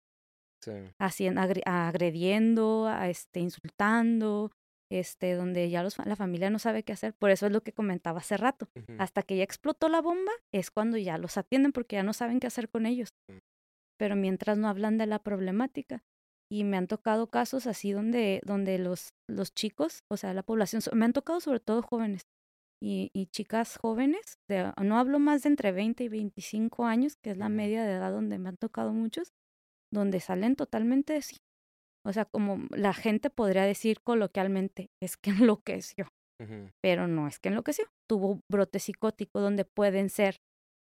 [0.62, 0.72] Sí.
[0.98, 4.50] Haciendo, agrediendo, a este, insultando,
[5.00, 7.14] este, donde ya los, la familia no sabe qué hacer.
[7.14, 8.68] Por eso es lo que comentaba hace rato.
[8.98, 12.40] Hasta que ya explotó la bomba es cuando ya los atienden porque ya no saben
[12.40, 13.14] qué hacer con ellos.
[13.28, 13.38] Mm.
[13.98, 16.02] Pero mientras no hablan de la problemática.
[16.50, 20.82] Y me han tocado casos así donde, donde los, los chicos, o sea, la población,
[20.92, 22.22] me han tocado sobre todo jóvenes,
[22.86, 27.38] y, chicas jóvenes, de, no hablo más de entre 20 y 25 años, que es
[27.38, 29.32] la media de edad donde me han tocado muchos,
[29.90, 31.18] donde salen totalmente.
[32.06, 36.08] O sea, como la gente podría decir coloquialmente, es que enloqueció,
[36.82, 37.86] pero no es que enloqueció.
[38.08, 40.36] Tuvo brote psicótico donde pueden ser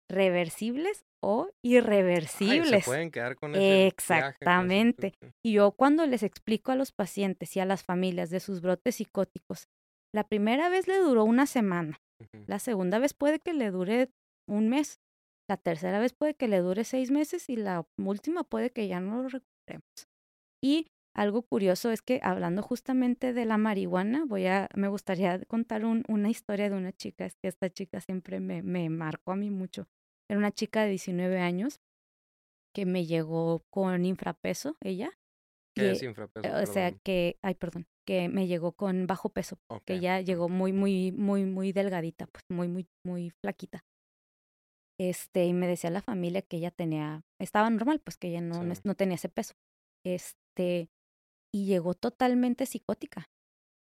[0.10, 2.86] reversibles o irreversibles.
[2.86, 5.14] se pueden quedar con ese Exactamente.
[5.44, 8.96] y yo cuando les explico a los pacientes y a las familias de sus brotes
[8.96, 9.68] psicóticos
[10.14, 12.00] la primera vez le duró una semana,
[12.48, 14.10] la segunda vez puede que le dure
[14.50, 15.00] un mes,
[15.50, 19.00] la tercera vez puede que le dure seis meses y la última puede que ya
[19.00, 20.08] no lo recuperemos.
[20.64, 25.84] Y algo curioso es que hablando justamente de la marihuana, voy a, me gustaría contar
[25.84, 29.50] una historia de una chica, es que esta chica siempre me, me marcó a mí
[29.50, 29.88] mucho.
[30.30, 31.80] Era una chica de 19 años
[32.74, 35.12] que me llegó con infrapeso, ella.
[35.76, 36.56] ¿Qué es infrapeso?
[36.56, 40.72] O sea, que, ay, perdón, que me llegó con bajo peso, que ya llegó muy,
[40.72, 43.84] muy, muy, muy delgadita, pues muy, muy, muy flaquita.
[45.00, 48.64] Este, y me decía la familia que ella tenía, estaba normal, pues que ella no,
[48.64, 49.56] no, tenía ese peso.
[50.06, 50.90] Este,
[51.54, 53.30] y llegó totalmente psicótica,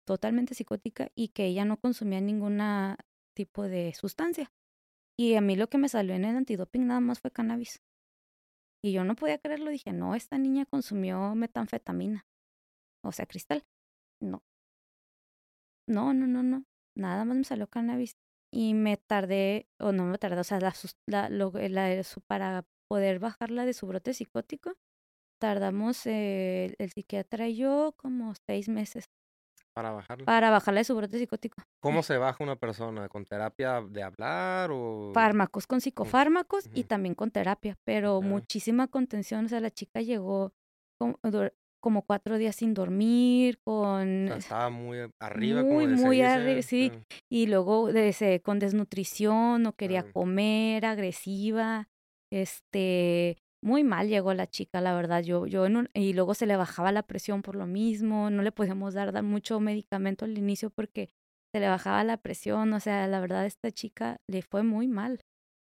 [0.07, 2.61] totalmente psicótica y que ella no consumía ningún
[3.35, 4.51] tipo de sustancia.
[5.19, 7.83] Y a mí lo que me salió en el antidoping nada más fue cannabis.
[8.83, 12.27] Y yo no podía creerlo, dije, no, esta niña consumió metanfetamina,
[13.05, 13.65] o sea, cristal.
[14.21, 14.43] No.
[15.89, 16.65] No, no, no, no.
[16.97, 18.17] Nada más me salió cannabis.
[18.53, 20.73] Y me tardé, o no me tardé, o sea, la,
[21.07, 24.75] la, para poder bajarla de su brote psicótico,
[25.39, 29.05] tardamos eh, el psiquiatra y yo como seis meses.
[29.75, 30.25] Para bajarla.
[30.25, 31.63] Para bajarla de su brote psicótico.
[31.81, 33.09] ¿Cómo se baja una persona?
[33.09, 35.13] ¿Con terapia de hablar o...?
[35.15, 39.45] Fármacos, con psicofármacos y también con terapia, pero muchísima contención.
[39.45, 40.53] O sea, la chica llegó,
[41.81, 44.29] como cuatro días sin dormir, con...
[44.29, 46.91] estaba muy arriba, muy, muy arriba, sí.
[47.31, 51.89] Y luego de, con desnutrición, no quería comer, agresiva,
[52.33, 55.23] este, muy mal llegó la chica, la verdad.
[55.23, 58.95] Yo, yo y luego se le bajaba la presión por lo mismo, no le podíamos
[58.95, 61.09] dar, dar mucho medicamento al inicio porque
[61.53, 65.21] se le bajaba la presión, o sea, la verdad esta chica le fue muy mal.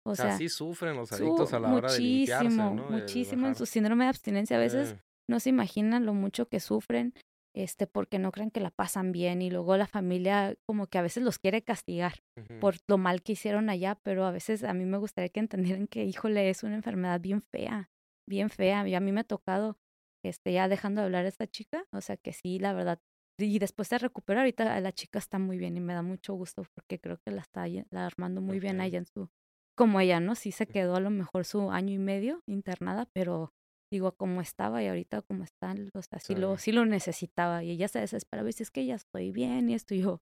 [0.07, 2.75] O, sea, sí sufren los adictos a la hora de limpiarse, ¿no?
[2.89, 4.95] Muchísimo, en su síndrome de abstinencia a veces
[5.27, 7.13] no se imaginan lo mucho que sufren,
[7.55, 11.01] este, porque no creen que la pasan bien y luego la familia como que a
[11.01, 12.15] veces los quiere castigar
[12.59, 15.87] por lo mal que hicieron allá, pero a veces a mí me gustaría que entendieran
[15.87, 17.89] que, híjole, es una enfermedad bien fea,
[18.27, 18.85] bien fea.
[18.87, 19.77] Y a mí me ha tocado,
[20.23, 22.99] este, ya dejando de hablar a esta chica, o sea que sí, la verdad,
[23.39, 24.41] y después se recuperó.
[24.41, 27.41] Ahorita la chica está muy bien y me da mucho gusto porque creo que la
[27.41, 29.29] está la armando muy bien allá en su,
[29.77, 30.35] como ella, ¿no?
[30.35, 33.53] Sí se quedó a lo mejor su año y medio internada, pero
[33.91, 37.71] digo, como estaba y ahorita como está, o sea, sí, Lo, sí lo necesitaba y
[37.71, 40.21] ella se desesperaba y dice, es que ya estoy bien y esto yo,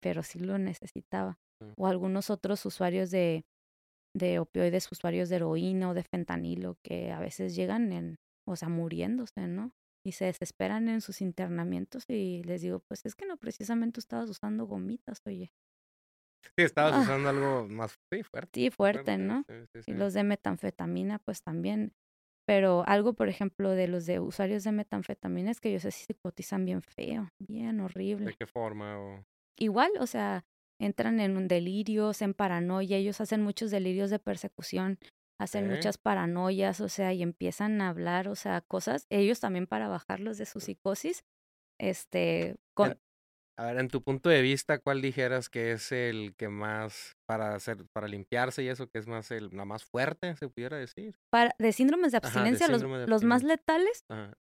[0.00, 1.38] pero sí lo necesitaba.
[1.76, 3.46] O algunos otros usuarios de,
[4.14, 8.68] de opioides, usuarios de heroína o de fentanilo que a veces llegan en, o sea,
[8.68, 9.72] muriéndose, ¿no?
[10.04, 14.30] Y se desesperan en sus internamientos y les digo, pues es que no precisamente estabas
[14.30, 15.50] usando gomitas, oye.
[16.56, 17.00] Sí, estabas ah.
[17.00, 18.60] usando algo más sí, fuerte.
[18.60, 19.44] Sí, fuerte, ¿no?
[19.86, 21.92] Y los de metanfetamina, pues también.
[22.46, 26.64] Pero algo, por ejemplo, de los de usuarios de metanfetamina es que ellos se psicotizan
[26.64, 28.26] bien feo, bien horrible.
[28.26, 28.98] ¿De qué forma?
[28.98, 29.24] O...
[29.58, 30.44] Igual, o sea,
[30.78, 34.98] entran en un delirio, en paranoia, ellos hacen muchos delirios de persecución,
[35.40, 39.88] hacen muchas paranoias, o sea, y empiezan a hablar, o sea, cosas, ellos también para
[39.88, 41.24] bajarlos de su psicosis,
[41.78, 42.98] este, con,
[43.58, 47.54] a ver, en tu punto de vista, ¿cuál dijeras que es el que más para
[47.54, 51.16] hacer, para limpiarse y eso, que es más el, la más fuerte, se pudiera decir?
[51.30, 54.04] Para, de síndromes de abstinencia, los, los, más letales,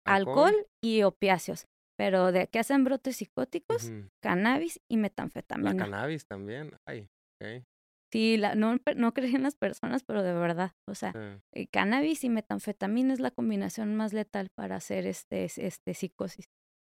[0.05, 0.67] ¿Alcohol?
[0.83, 1.67] y opiáceos.
[1.97, 3.91] Pero de que hacen brotes psicóticos,
[4.23, 5.73] cannabis y metanfetamina.
[5.73, 7.09] La cannabis también, ay,
[7.41, 7.65] ok.
[8.13, 11.13] Sí, la, no, no creían las personas, pero de verdad, o sea,
[11.53, 16.47] eh, cannabis y metanfetamina es la combinación más letal para hacer este, este psicosis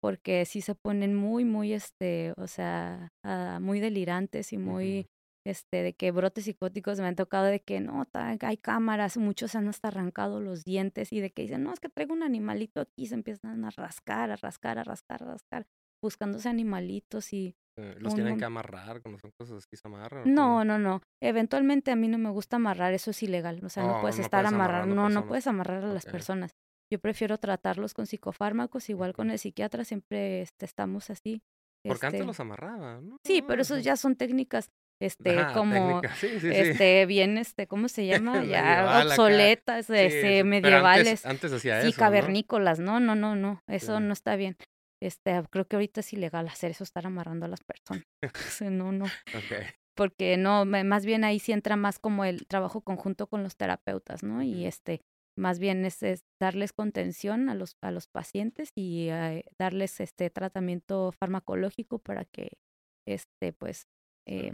[0.06, 5.08] porque sí se ponen muy, muy, este, o sea, ah, muy delirantes y muy,
[5.44, 9.66] este, de que brotes psicóticos me han tocado de que no, hay cámaras, muchos han
[9.66, 13.02] hasta arrancado los dientes y de que dicen, no, es que traigo un animalito aquí
[13.02, 15.66] y se empiezan a rascar, a rascar, a rascar, a rascar,
[16.00, 17.56] buscándose animalitos y...
[17.76, 20.32] Eh, ¿Los tienen que amarrar cuando son cosas así se amarran?
[20.32, 21.02] No, no, no.
[21.20, 23.60] Eventualmente a mí no me gusta amarrar, eso es ilegal.
[23.64, 26.54] O sea, no oh, puedes estar amarrando, no, no puedes amarrar a las personas.
[26.90, 31.42] Yo prefiero tratarlos con psicofármacos, igual con el psiquiatra, siempre este, estamos así.
[31.85, 33.18] Porque antes este los amarraba, ¿no?
[33.25, 34.70] Sí, pero esos ya son técnicas
[35.01, 41.90] este como este bien este cómo se llama ya obsoletas este, medievales antes, hacía eso
[41.90, 42.99] sí cavernícolas ¿no?
[42.99, 44.57] no no no eso no está bien
[45.03, 48.05] este creo que ahorita es ilegal hacer eso estar amarrando a las personas
[48.70, 49.66] no no okay.
[49.94, 54.22] porque no más bien ahí sí entra más como el trabajo conjunto con los terapeutas
[54.22, 55.03] no y este
[55.37, 56.01] más bien es,
[56.40, 62.59] darles contención a los, a los pacientes y eh, darles este tratamiento farmacológico para que
[63.07, 63.87] este pues
[64.27, 64.53] eh,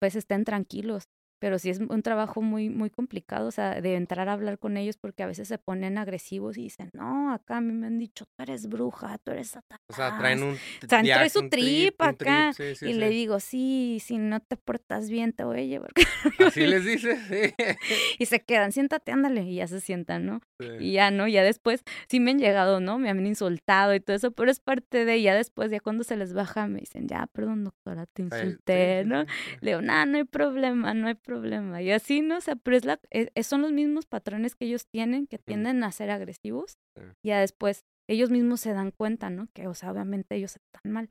[0.00, 1.04] pues estén tranquilos
[1.42, 4.76] pero sí es un trabajo muy, muy complicado, o sea, de entrar a hablar con
[4.76, 7.98] ellos porque a veces se ponen agresivos y dicen, no, acá a mí me han
[7.98, 9.82] dicho, tú eres bruja, tú eres satanás.
[9.88, 10.50] O sea, traen un...
[10.52, 12.52] O sea, trae su trip, acá.
[12.82, 15.90] y le digo, sí, si no te portas bien te voy a llevar.
[16.46, 17.52] Así les dices, sí.
[18.20, 20.42] y se quedan, siéntate, ándale, y ya se sientan, ¿no?
[20.78, 21.26] Y ya, ¿no?
[21.26, 23.00] Ya después, sí me han llegado, ¿no?
[23.00, 26.16] Me han insultado y todo eso, pero es parte de, ya después, ya cuando se
[26.16, 29.24] les baja, me dicen, ya, perdón, doctora, te insulté, ¿no?
[29.60, 31.82] Le digo, no, no hay problema, no hay problema problema.
[31.82, 32.38] Y así, ¿no?
[32.38, 35.38] O sea, pero es la, e, e, son los mismos patrones que ellos tienen, que
[35.38, 36.76] tienden a ser agresivos.
[37.22, 39.48] Y ya después ellos mismos se dan cuenta, ¿no?
[39.54, 41.10] Que, o sea, obviamente ellos están mal.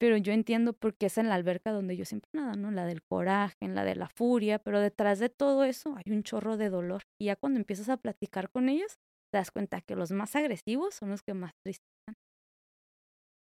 [0.00, 2.70] Pero yo entiendo por qué es en la alberca donde yo siempre nada, ¿no?
[2.70, 6.22] La del coraje, en la de la furia, pero detrás de todo eso hay un
[6.22, 7.02] chorro de dolor.
[7.20, 8.98] Y ya cuando empiezas a platicar con ellos,
[9.32, 12.14] te das cuenta que los más agresivos son los que más tristes están.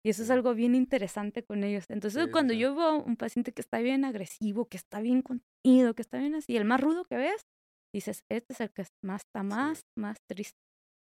[0.07, 1.83] Y eso es algo bien interesante con ellos.
[1.89, 6.01] Entonces, cuando yo veo un paciente que está bien agresivo, que está bien contenido, que
[6.01, 7.45] está bien así, el más rudo que ves,
[7.93, 10.57] dices, este es el que más está más, más triste.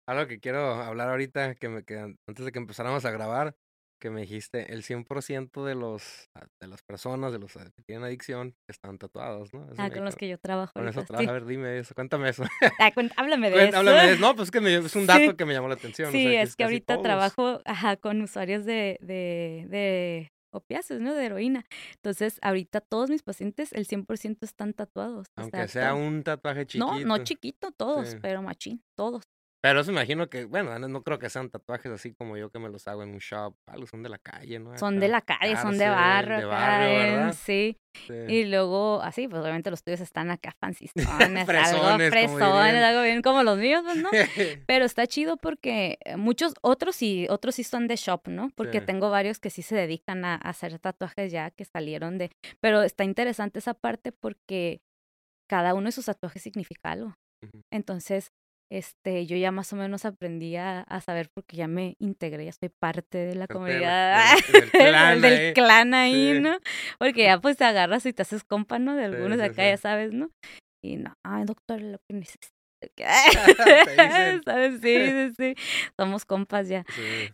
[0.08, 3.54] Algo que quiero hablar ahorita, que me quedan, antes de que empezáramos a grabar,
[3.98, 7.82] que me dijiste, el 100% de los ah, de las personas, de los ah, que
[7.82, 9.66] tienen adicción, están tatuados, ¿no?
[9.78, 10.72] ah, con los que yo trabajo.
[10.74, 11.30] Con eso trabajo.
[11.30, 12.44] A ver, dime eso, cuéntame eso.
[12.80, 13.78] Ah, háblame de eso.
[13.78, 14.20] Háblame de eso.
[14.20, 16.12] No, pues que es un dato que me llamó la atención.
[16.12, 21.14] Sí, es, que, ahorita trabajo ajá, con usuarios de, de, de opiáceos, ¿no?
[21.14, 21.64] De heroína.
[21.94, 25.26] Entonces, ahorita todos mis pacientes, el 100% están tatuados.
[25.36, 26.86] Aunque sea un tatuaje chiquito.
[26.86, 29.24] No, no chiquito, todos, pero machín, todos.
[29.62, 32.68] Pero eso imagino que, bueno, no creo que sean tatuajes así como yo que me
[32.68, 33.56] los hago en un shop.
[33.66, 34.76] Algo son de la calle, ¿no?
[34.78, 36.38] Son de la calle, son de barro.
[36.38, 37.32] De barrio, ¿verdad?
[37.32, 37.76] Sí.
[38.28, 43.42] Y luego, así, pues obviamente los tuyos están acá fancistones, algo fresones, algo bien como
[43.42, 44.10] los míos, pues, ¿no?
[44.66, 48.50] Pero está chido porque muchos, otros sí, otros sí son de shop, ¿no?
[48.54, 52.30] Porque tengo varios que sí se dedican a, hacer tatuajes ya que salieron de...
[52.60, 54.80] Pero está interesante esa parte porque
[55.48, 57.14] cada uno de sus tatuajes significa algo.
[57.70, 58.32] Entonces,
[58.70, 62.68] este, yo ya más o menos aprendí a, saber porque ya me integré, ya soy
[62.68, 64.36] parte de la comunidad,
[64.72, 66.58] del, clan, ahí, ¿no?
[66.98, 68.96] Porque ya pues te agarras y te haces compa, ¿no?
[68.96, 70.30] De algunos de acá, ya sabes, ¿no?
[70.82, 72.56] Y no, ay, doctor, lo que necesito
[74.44, 74.80] ¿Sabes?
[74.80, 75.54] Sí, sí, sí.
[75.96, 76.84] Somos compas ya.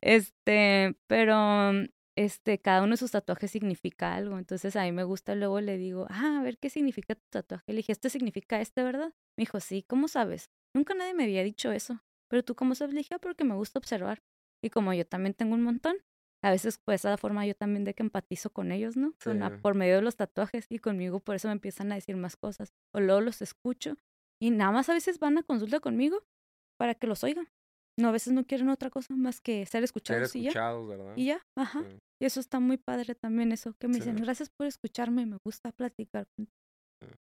[0.00, 1.72] Este, pero
[2.16, 4.38] este, cada uno de sus tatuajes significa algo.
[4.38, 7.72] Entonces a mí me gusta, luego le digo, ah, a ver qué significa tu tatuaje.
[7.72, 9.12] Le dije, este significa este, ¿verdad?
[9.36, 10.50] Me dijo, sí, ¿cómo sabes?
[10.74, 12.00] Nunca nadie me había dicho eso.
[12.28, 12.94] Pero tú, ¿cómo sabes?
[12.94, 14.22] Dije, porque me gusta observar.
[14.64, 15.96] Y como yo también tengo un montón,
[16.42, 19.14] a veces pues esa forma yo también de que empatizo con ellos, ¿no?
[19.60, 22.72] por medio de los tatuajes y conmigo por eso me empiezan a decir más cosas.
[22.94, 23.96] O luego los escucho
[24.40, 26.24] y nada más a veces van a consulta conmigo
[26.78, 27.48] para que los oigan.
[27.98, 30.96] No, a veces no quieren otra cosa más que ser escuchados, ser escuchados y ya.
[30.96, 31.16] ¿verdad?
[31.16, 31.84] Y ya, ajá.
[32.20, 35.72] Y eso está muy padre también, eso que me dicen, gracias por escucharme, me gusta
[35.72, 36.26] platicar.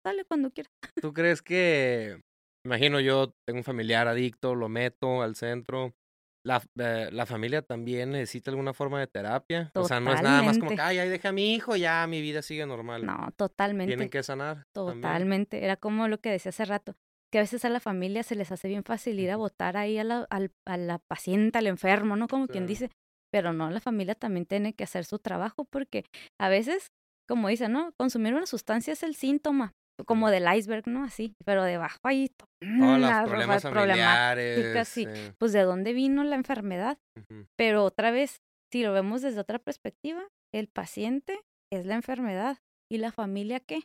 [0.05, 0.71] Dale cuando quieras.
[1.01, 2.21] ¿Tú crees que,
[2.65, 5.93] imagino yo, tengo un familiar adicto, lo meto al centro,
[6.45, 9.71] la, eh, la familia también necesita alguna forma de terapia.
[9.75, 12.05] O sea, no es nada más como que, ay, ahí deja a mi hijo, ya
[12.07, 13.05] mi vida sigue normal.
[13.05, 13.89] No, totalmente.
[13.89, 14.65] Tienen que sanar.
[14.73, 15.63] Totalmente.
[15.63, 16.95] Era como lo que decía hace rato,
[17.31, 19.97] que a veces a la familia se les hace bien fácil ir a votar ahí
[19.97, 22.27] a la, al, a la paciente, al enfermo, ¿no?
[22.27, 22.89] Como quien dice.
[23.31, 26.05] Pero no, la familia también tiene que hacer su trabajo porque
[26.39, 26.91] a veces,
[27.27, 27.91] como dicen, ¿no?
[27.97, 29.73] Consumir una sustancia es el síntoma,
[30.05, 31.03] como del iceberg, ¿no?
[31.03, 34.93] Así, pero debajo ahí todos los problemas familiares.
[35.37, 36.97] Pues de dónde vino la enfermedad.
[37.57, 41.39] Pero otra vez, si lo vemos desde otra perspectiva, el paciente
[41.71, 42.57] es la enfermedad.
[42.91, 43.81] ¿Y la familia qué?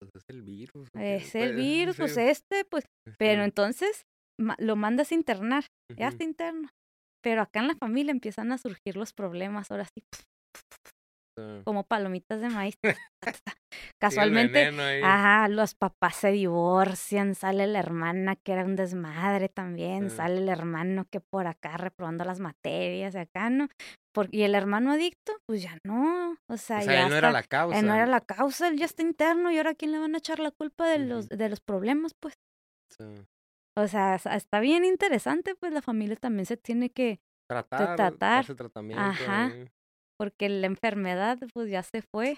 [0.00, 0.88] Pues es el virus.
[0.94, 2.84] Es el pues, virus, pues este, pues.
[3.18, 4.06] Pero entonces
[4.58, 5.64] lo mandas a internar,
[5.96, 6.68] ya está interno.
[7.22, 10.02] Pero acá en la familia empiezan a surgir los problemas, ahora sí
[11.64, 12.78] como palomitas de maíz.
[14.00, 14.70] Casualmente,
[15.02, 20.48] ajá, los papás se divorcian, sale la hermana que era un desmadre también, sale el
[20.48, 23.68] hermano que por acá reprobando las materias acá, ¿no?
[24.30, 27.78] y el hermano adicto, pues ya no, o sea, ya él no era la causa.
[27.78, 30.18] Él no era la causa, él ya está interno y ahora quién le van a
[30.18, 32.34] echar la culpa de los, de los problemas, pues.
[33.76, 38.46] O sea, está bien interesante, pues la familia también se tiene que tratar, tratar.
[38.56, 39.04] tratamiento.
[39.04, 39.52] Ajá
[40.18, 42.34] porque la enfermedad pues ya se fue.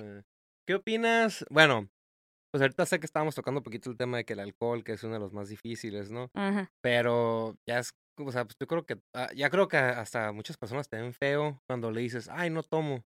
[0.67, 1.45] ¿Qué opinas?
[1.51, 1.88] Bueno,
[2.51, 4.93] pues ahorita sé que estábamos tocando un poquito el tema de que el alcohol, que
[4.93, 6.31] es uno de los más difíciles, ¿no?
[6.35, 6.71] Ajá.
[6.83, 10.57] Pero ya es, o sea, pues yo creo que, ah, ya creo que hasta muchas
[10.57, 13.05] personas te ven feo cuando le dices, ay, no tomo.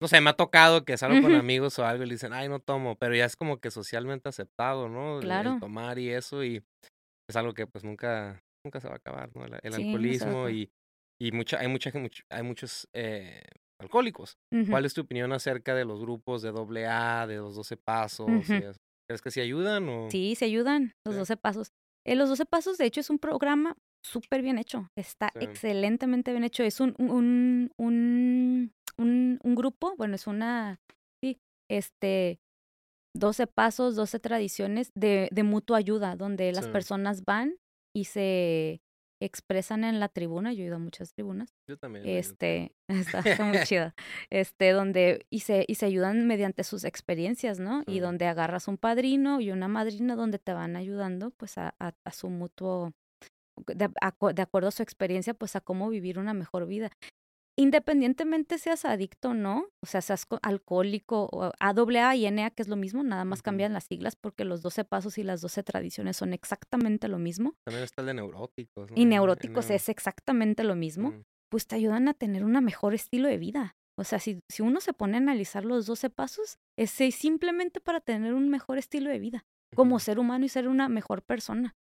[0.00, 2.48] No sé, me ha tocado que salgo con amigos o algo y le dicen, ay,
[2.48, 5.20] no tomo, pero ya es como que socialmente aceptado, ¿no?
[5.20, 5.54] Claro.
[5.54, 6.64] El, tomar y eso, y
[7.28, 9.44] es algo que pues nunca, nunca se va a acabar, ¿no?
[9.44, 10.72] El, alcoholismo y,
[11.20, 11.92] y mucha, hay mucha,
[12.30, 13.44] hay muchos eh,
[13.82, 14.38] alcohólicos.
[14.70, 16.50] ¿Cuál es tu opinión acerca de los grupos de
[16.86, 18.28] AA, de los 12 pasos?
[18.46, 19.88] ¿Crees que sí ayudan?
[19.88, 20.10] O...
[20.10, 21.72] Sí, se ayudan los 12 pasos.
[22.06, 24.88] Eh, los 12 pasos, de hecho, es un programa súper bien hecho.
[24.96, 26.64] Está excelentemente bien hecho.
[26.64, 30.80] Es un, un, un, un, un grupo, bueno, es una,
[31.22, 31.38] sí,
[31.70, 32.40] este,
[33.14, 37.56] 12 pasos, 12 tradiciones de, de mutua ayuda, donde las personas van
[37.94, 38.80] y se
[39.24, 41.54] expresan en la tribuna, yo he ido a muchas tribunas.
[41.66, 42.06] Yo también.
[42.06, 43.92] Este, está, muy chido.
[44.30, 47.82] Este, donde, y se, y se ayudan mediante sus experiencias, ¿no?
[47.86, 51.92] Y donde agarras un padrino y una madrina donde te van ayudando, pues, a, a,
[52.04, 52.92] a su mutuo,
[53.66, 56.90] de, de, acuerdo a su experiencia, pues, a cómo vivir una mejor vida
[57.56, 62.68] independientemente seas adicto o no, o sea, seas alcohólico, o AA y NA, que es
[62.68, 66.16] lo mismo, nada más cambian las siglas porque los 12 pasos y las 12 tradiciones
[66.16, 67.54] son exactamente lo mismo.
[67.64, 68.90] También está el de neuróticos.
[68.94, 71.14] Y neuróticos es exactamente lo mismo.
[71.50, 73.76] Pues te ayudan a tener un mejor estilo de vida.
[73.98, 78.00] O sea, si, si uno se pone a analizar los 12 pasos, es simplemente para
[78.00, 79.44] tener un mejor estilo de vida,
[79.76, 81.76] como ser humano y ser una mejor persona.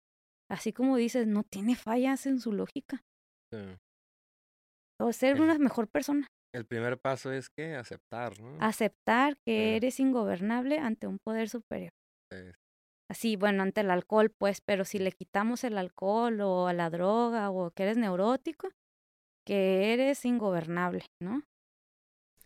[0.48, 3.04] Así como dices, no tiene fallas en su lógica.
[3.52, 3.58] Sí
[4.98, 6.26] o ser una mejor persona.
[6.54, 8.56] El primer paso es que aceptar, ¿no?
[8.60, 11.92] Aceptar que eres ingobernable ante un poder superior.
[13.10, 16.90] Así, bueno, ante el alcohol, pues, pero si le quitamos el alcohol o a la
[16.90, 18.68] droga o que eres neurótico,
[19.46, 21.42] que eres ingobernable, ¿no?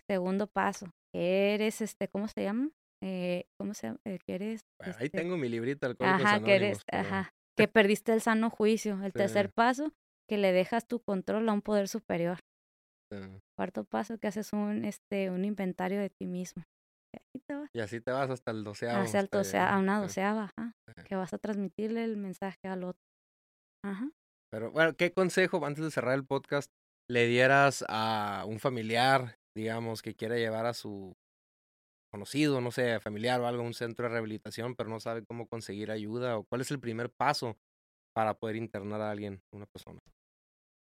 [0.06, 2.70] Segundo paso, que eres, este, ¿cómo se llama?
[3.02, 4.00] Eh, ¿Cómo se llama?
[4.04, 4.60] Eh, que eres...
[4.80, 9.02] ahí este tengo mi librito, Alcohólicos Ajá, que eres, ajá, que perdiste el sano juicio.
[9.02, 9.94] El tercer paso,
[10.30, 12.38] que le dejas tu control a un poder superior.
[13.58, 16.62] Cuarto paso, que haces un, este, un inventario de ti mismo.
[17.74, 19.02] Y así te vas, hasta el doceavo.
[19.02, 20.52] Hacia el a una doceava,
[21.04, 23.02] que vas a transmitirle el mensaje al otro.
[23.84, 24.08] Ajá.
[24.52, 26.70] Pero bueno, ¿qué consejo, antes de cerrar el podcast,
[27.08, 31.12] le dieras a un familiar, digamos, que quiera llevar a su
[32.12, 35.48] conocido, no sé, familiar o algo a un centro de rehabilitación, pero no sabe cómo
[35.48, 36.38] conseguir ayuda?
[36.38, 37.56] ¿O cuál es el primer paso
[38.14, 39.98] para poder internar a alguien, una persona?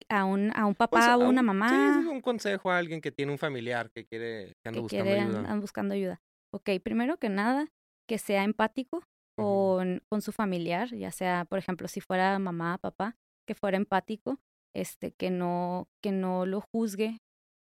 [0.10, 2.02] A un, a un pues, papá o una mamá.
[2.02, 5.56] Sí, un consejo a alguien que tiene un familiar que quiere, que anda buscando ayuda.
[5.56, 6.22] buscando ayuda.
[6.54, 7.68] Ok, primero que nada,
[8.08, 9.04] que sea empático,
[9.38, 13.16] con, con su familiar, ya sea, por ejemplo, si fuera mamá, papá,
[13.48, 14.40] que fuera empático,
[14.76, 17.20] este, que no, que no lo juzgue,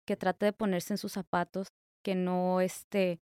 [0.08, 1.70] que trate de ponerse en sus zapatos,
[2.04, 3.20] que no, este,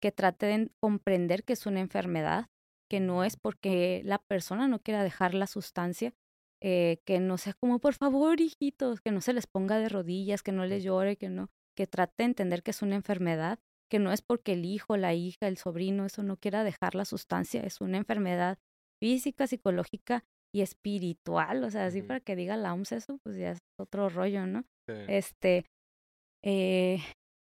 [0.00, 2.46] que trate de comprender que es una enfermedad,
[2.90, 6.14] que no es porque la persona no quiera dejar la sustancia,
[6.62, 10.42] eh, que no sea como, por favor, hijitos, que no se les ponga de rodillas,
[10.42, 13.58] que no les llore, que no, que trate de entender que es una enfermedad,
[13.90, 17.04] que no es porque el hijo, la hija, el sobrino, eso no quiera dejar la
[17.04, 18.58] sustancia, es una enfermedad
[19.02, 20.24] física, psicológica
[20.54, 24.08] y espiritual, o sea, así para que diga la OMS eso, pues ya es otro
[24.08, 24.64] rollo, ¿no?
[25.08, 25.66] Este,
[26.44, 26.98] eh,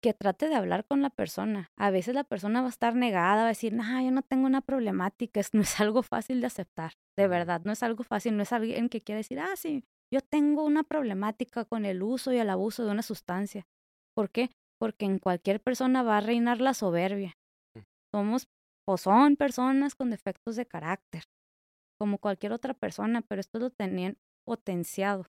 [0.01, 1.71] que trate de hablar con la persona.
[1.77, 4.45] A veces la persona va a estar negada, va a decir, no, yo no tengo
[4.45, 8.37] una problemática, es, no es algo fácil de aceptar, de verdad, no es algo fácil,
[8.37, 9.83] no es alguien que quiere decir, ah, sí,
[10.13, 13.67] yo tengo una problemática con el uso y el abuso de una sustancia.
[14.15, 14.49] ¿Por qué?
[14.79, 17.33] Porque en cualquier persona va a reinar la soberbia.
[17.75, 17.81] Mm.
[18.13, 18.47] Somos
[18.87, 21.23] o son personas con defectos de carácter,
[21.99, 25.27] como cualquier otra persona, pero esto lo tenían potenciado.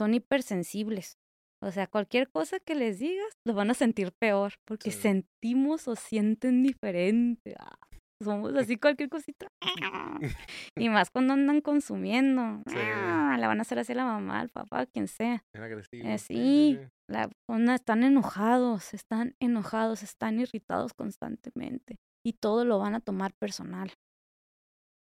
[0.00, 1.19] Son hipersensibles.
[1.62, 5.94] O sea, cualquier cosa que les digas, lo van a sentir peor, porque sentimos o
[5.94, 7.54] sienten diferente.
[7.58, 7.76] Ah,
[8.22, 9.48] somos así cualquier cosita.
[10.76, 12.62] y más cuando andan consumiendo.
[12.66, 15.44] Ah, la van a hacer así a la mamá, al papá, quien sea.
[15.92, 17.28] Eh, sí, la,
[17.74, 21.96] están enojados, están enojados, están irritados constantemente.
[22.24, 23.92] Y todo lo van a tomar personal.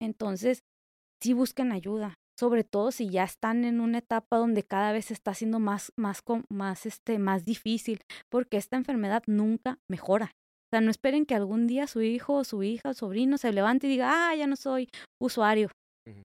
[0.00, 0.60] Entonces,
[1.20, 5.34] sí busquen ayuda sobre todo si ya están en una etapa donde cada vez está
[5.34, 10.32] siendo más, más, más, este, más difícil, porque esta enfermedad nunca mejora.
[10.66, 13.52] O sea, no esperen que algún día su hijo o su hija o sobrino se
[13.52, 14.88] levante y diga, ah, ya no soy
[15.20, 15.70] usuario.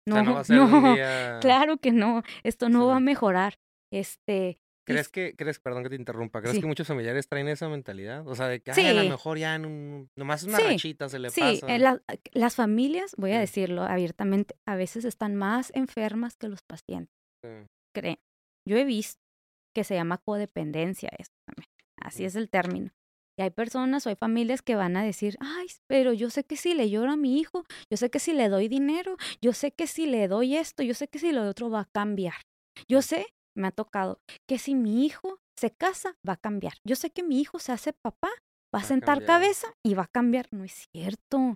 [0.07, 0.43] No, no,
[1.41, 3.55] claro que no, esto no va a mejorar.
[3.91, 8.27] Este, ¿Crees que, crees, perdón que te interrumpa, crees que muchos familiares traen esa mentalidad?
[8.27, 11.29] O sea, de que a lo mejor ya en un, nomás una rachita se le
[11.29, 11.53] pasa.
[11.53, 11.61] Sí,
[12.33, 17.15] las familias, voy a decirlo abiertamente, a veces están más enfermas que los pacientes.
[17.93, 18.19] Creen.
[18.67, 19.21] Yo he visto
[19.73, 21.69] que se llama codependencia eso también.
[21.99, 22.91] Así es el término.
[23.37, 26.57] Y hay personas o hay familias que van a decir, ay, pero yo sé que
[26.57, 29.71] si le lloro a mi hijo, yo sé que si le doy dinero, yo sé
[29.71, 32.35] que si le doy esto, yo sé que si lo otro va a cambiar.
[32.87, 33.27] Yo sé
[33.57, 36.73] me ha tocado, que si mi hijo se casa, va a cambiar.
[36.87, 38.29] Yo sé que mi hijo se hace papá,
[38.73, 40.47] va a sentar cabeza y va a cambiar.
[40.51, 41.55] No es cierto.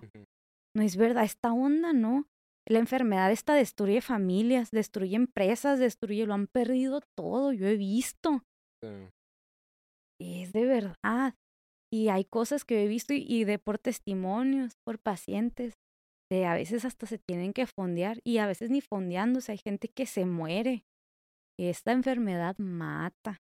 [0.76, 1.24] No es verdad.
[1.24, 2.26] Esta onda, no.
[2.68, 7.52] La enfermedad esta destruye familias, destruye empresas, destruye, lo han perdido todo.
[7.52, 8.42] Yo he visto.
[10.20, 11.34] Es de verdad.
[11.92, 15.74] Y hay cosas que he visto y, de por testimonios, por pacientes,
[16.30, 19.52] de a veces hasta se tienen que fondear y a veces ni fondeándose.
[19.52, 20.82] Hay gente que se muere
[21.58, 23.40] esta enfermedad mata.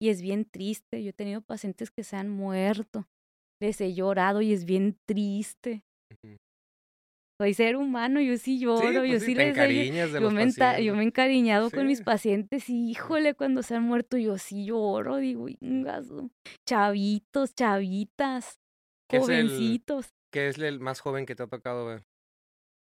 [0.00, 1.02] Y es bien triste.
[1.02, 3.08] Yo he tenido pacientes que se han muerto.
[3.60, 5.84] Les he llorado y es bien triste.
[7.40, 11.06] Soy ser humano, yo sí lloro, yo pues sí, les yo, me yo me he
[11.06, 15.46] encariñado con mis pacientes y híjole, cuando se han muerto yo sí lloro, digo,
[16.64, 18.60] chavitos, chavitas,
[19.10, 20.14] jovencitos.
[20.32, 22.04] ¿Qué es el más joven que te ha tocado ver?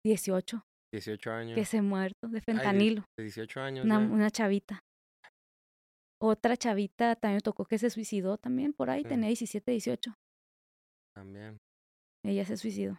[0.05, 0.68] 18.
[0.91, 1.55] 18 años.
[1.55, 3.05] Que se muerto de fentanilo.
[3.17, 3.85] de 18 años.
[3.85, 4.81] Una, chavita.
[6.21, 10.13] Otra chavita también tocó que se suicidó también por ahí, tenía 17, 18.
[11.15, 11.57] También.
[12.25, 12.97] Ella se suicidó.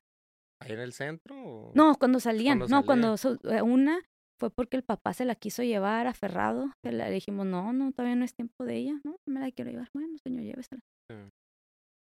[0.62, 1.72] ¿Ahí en el centro?
[1.74, 2.58] No, cuando salían.
[2.58, 3.14] no, cuando
[3.44, 4.00] eh, una
[4.38, 6.72] fue porque el papá se la quiso llevar aferrado.
[6.82, 9.00] Le dijimos, no, no, todavía no es tiempo de ella.
[9.04, 9.88] No, me la quiero llevar.
[9.92, 10.80] Bueno, señor, llévesela.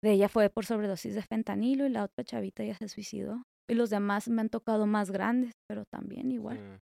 [0.03, 3.43] De ella fue por sobredosis de fentanilo y la otra chavita ya se suicidó.
[3.69, 6.59] Y los demás me han tocado más grandes, pero también igual.
[6.59, 6.79] Mm.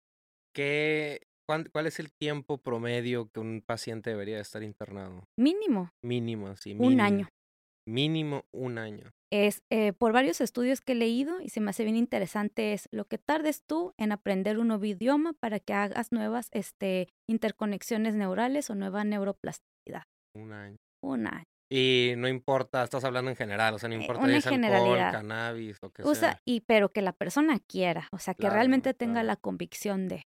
[0.53, 1.21] ¿Qué,
[1.71, 5.23] cuál, es el tiempo promedio que un paciente debería estar internado?
[5.37, 5.91] Mínimo.
[6.03, 6.75] Mínimo, sí.
[6.77, 7.27] Un año.
[7.87, 9.11] Mínimo un año.
[9.31, 12.87] Es eh, por varios estudios que he leído y se me hace bien interesante es
[12.91, 18.13] lo que tardes tú en aprender un nuevo idioma para que hagas nuevas este, interconexiones
[18.13, 20.03] neurales o nueva neuroplasticidad.
[20.35, 20.77] Un año.
[21.03, 21.50] Un año.
[21.73, 24.97] Y no importa, estás hablando en general, o sea, no eh, importa si es alcohol,
[24.97, 26.37] cannabis o que sea.
[26.43, 30.23] Y pero que la persona quiera, o sea, que realmente tenga la convicción de.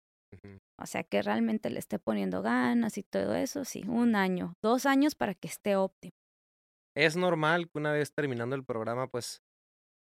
[0.77, 4.85] O sea, que realmente le esté poniendo ganas y todo eso, sí, un año, dos
[4.85, 6.11] años para que esté óptimo.
[6.93, 9.41] Es normal que una vez terminando el programa, pues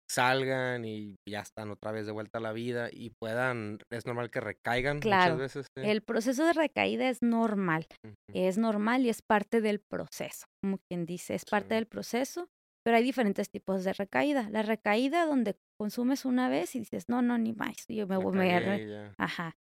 [0.10, 4.30] salgan y ya están otra vez de vuelta a la vida y puedan, es normal
[4.30, 5.68] que recaigan claro, muchas veces.
[5.76, 7.88] El proceso de recaída es normal,
[8.34, 12.48] es normal y es parte del proceso, como quien dice, es parte del proceso,
[12.86, 14.50] pero hay diferentes tipos de recaída.
[14.50, 18.50] La recaída donde consumes una vez y dices, no, no, ni más, yo me voy
[18.50, 19.14] a...
[19.18, 19.56] Ajá,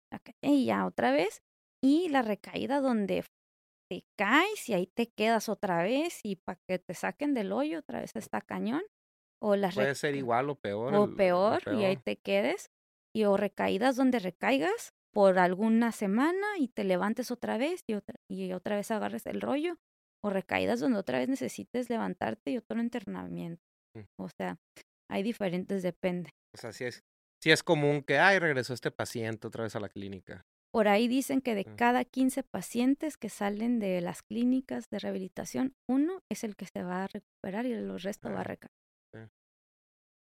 [0.42, 1.42] y ya otra vez.
[1.82, 3.24] Y la recaída donde
[3.90, 7.78] te caes y ahí te quedas otra vez y para que te saquen del hoyo
[7.78, 8.82] otra vez está cañón
[9.40, 10.94] o las Puede ser igual o peor.
[10.94, 12.70] o el- peor, y ahí te quedes,
[13.14, 18.16] y o recaídas donde recaigas por alguna semana y te levantes otra vez y otra,
[18.30, 19.76] y otra vez agarres el rollo,
[20.22, 23.62] o recaídas donde otra vez necesites levantarte y otro internamiento.
[23.96, 24.02] Mm.
[24.18, 24.58] O sea,
[25.10, 26.30] hay diferentes, depende.
[26.54, 27.02] O sea, sí es,
[27.42, 30.44] sí es común que, ay, regresó este paciente otra vez a la clínica.
[30.70, 31.76] Por ahí dicen que de Mm.
[31.76, 36.82] cada 15 pacientes que salen de las clínicas de rehabilitación, uno es el que se
[36.82, 38.44] va a recuperar y el resto va a Ah.
[38.44, 38.70] recaer.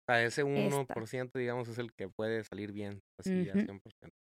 [0.06, 0.44] O sea, ese Esta.
[0.44, 3.64] 1%, digamos, es el que puede salir bien, así a Ujú.
[3.64, 4.14] 100%.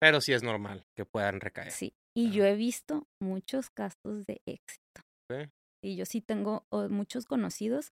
[0.00, 1.70] Pero sí es normal que puedan recaer.
[1.72, 5.00] Sí, y yo he visto muchos casos de éxito.
[5.30, 5.46] Sí.
[5.82, 7.88] Y yo sí tengo muchos conocidos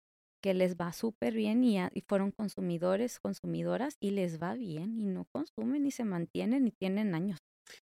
[0.41, 4.99] que les va súper bien y, a- y fueron consumidores, consumidoras y les va bien
[4.99, 7.39] y no consumen y se mantienen y tienen años.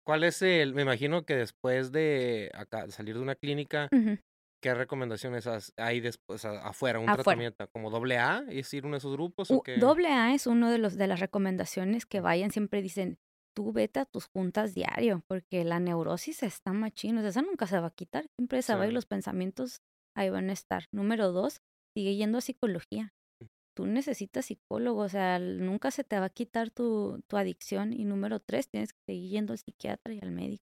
[0.05, 3.87] ¿Cuál es el, me imagino que después de acá, salir de una clínica.
[4.61, 5.47] ¿Qué recomendaciones
[5.77, 6.99] hay después afuera?
[6.99, 7.23] ¿Un Afuera.
[7.23, 8.43] tratamiento como doble A?
[8.49, 9.77] ¿Es ir uno de esos grupos o qué?
[9.77, 13.17] Doble A es uno de los de las recomendaciones que vayan, siempre dicen,
[13.55, 17.67] tú vete a tus juntas diario, porque la neurosis está machín, o sea, esa nunca
[17.67, 18.93] se va a quitar, siempre se va y Sí.
[18.93, 19.81] los pensamientos
[20.15, 20.85] ahí van a estar.
[20.93, 21.59] Número dos,
[21.97, 23.13] sigue yendo a psicología.
[23.75, 27.93] Tú necesitas psicólogo, o sea, nunca se te va a quitar tu, tu adicción.
[27.93, 30.63] Y número tres, tienes que seguir yendo al psiquiatra y al médico.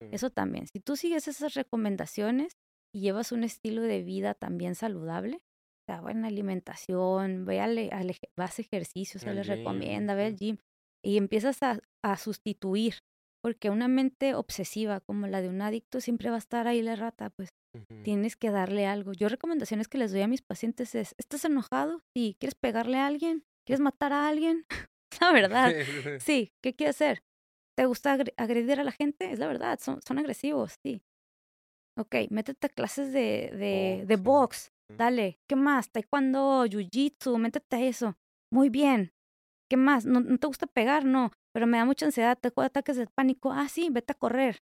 [0.00, 0.08] Sí.
[0.12, 0.66] Eso también.
[0.66, 2.56] Si tú sigues esas recomendaciones
[2.94, 7.90] y llevas un estilo de vida también saludable, o sea, buena alimentación, ve al, e-
[7.92, 10.56] al vas a ejercicio, se les recomienda, ve al gym
[11.04, 12.94] y empiezas a, a sustituir,
[13.42, 16.96] porque una mente obsesiva como la de un adicto siempre va a estar ahí la
[16.96, 17.50] rata, pues
[18.02, 19.12] tienes que darle algo.
[19.12, 22.02] Yo recomendaciones que les doy a mis pacientes es, ¿estás enojado?
[22.16, 23.44] Sí, ¿quieres pegarle a alguien?
[23.66, 24.64] ¿Quieres matar a alguien?
[25.20, 25.74] La verdad.
[26.20, 27.22] Sí, ¿qué quieres hacer?
[27.76, 29.30] ¿Te gusta agre- agredir a la gente?
[29.32, 31.02] Es la verdad, son, son agresivos, sí.
[31.98, 34.70] Ok, métete a clases de, de, de Box, sí.
[34.90, 35.38] box, dale.
[35.48, 35.90] ¿Qué más?
[35.90, 38.16] Taekwondo, jiu-jitsu, métete a eso.
[38.52, 39.12] Muy bien.
[39.70, 40.04] ¿Qué más?
[40.06, 41.04] ¿No, no te gusta pegar?
[41.04, 43.50] No, pero me da mucha ansiedad, te ataques de pánico.
[43.52, 44.58] Ah, sí, vete a correr.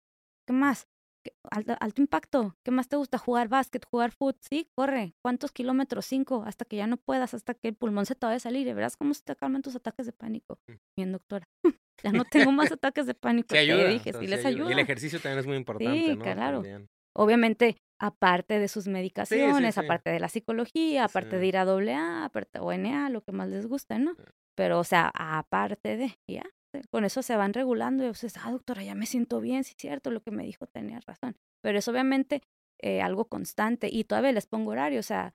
[0.48, 0.88] ¿Qué más?
[1.24, 2.56] ¿Qué- Alto, alto impacto.
[2.66, 3.18] ¿Qué más te gusta?
[3.18, 4.38] Jugar básquet, jugar foot.
[4.42, 5.14] Sí, corre.
[5.22, 6.06] ¿Cuántos kilómetros?
[6.06, 6.44] Cinco.
[6.46, 8.68] Hasta que ya no puedas, hasta que el pulmón se te vaya a salir.
[8.68, 10.58] Y verás cómo se te calman tus ataques de pánico.
[10.68, 10.74] Mm.
[10.98, 11.46] Bien, doctora.
[12.04, 13.50] ya no tengo más ataques de pánico.
[13.52, 13.84] Sí ayuda.
[13.84, 14.70] Te dije, o sea, sí les ayuda.
[14.70, 16.24] Y el ejercicio también es muy importante, Sí, ¿no?
[16.24, 16.58] claro.
[16.62, 16.88] También.
[17.20, 19.82] Obviamente, aparte de sus medicaciones, sí.
[19.82, 23.34] aparte de la psicología, aparte de ir a doble A, aparte o NA, lo que
[23.34, 24.16] más les guste, ¿no?
[24.16, 24.24] Sí.
[24.56, 26.44] Pero, o sea, aparte de, ya,
[26.74, 29.72] sí, con eso se van regulando y ustedes, ah, doctora, ya me siento bien, sí
[29.72, 31.36] es cierto, lo que me dijo tenía razón.
[31.62, 32.42] Pero es obviamente
[32.82, 35.34] eh, algo constante y todavía les pongo horario, o sea,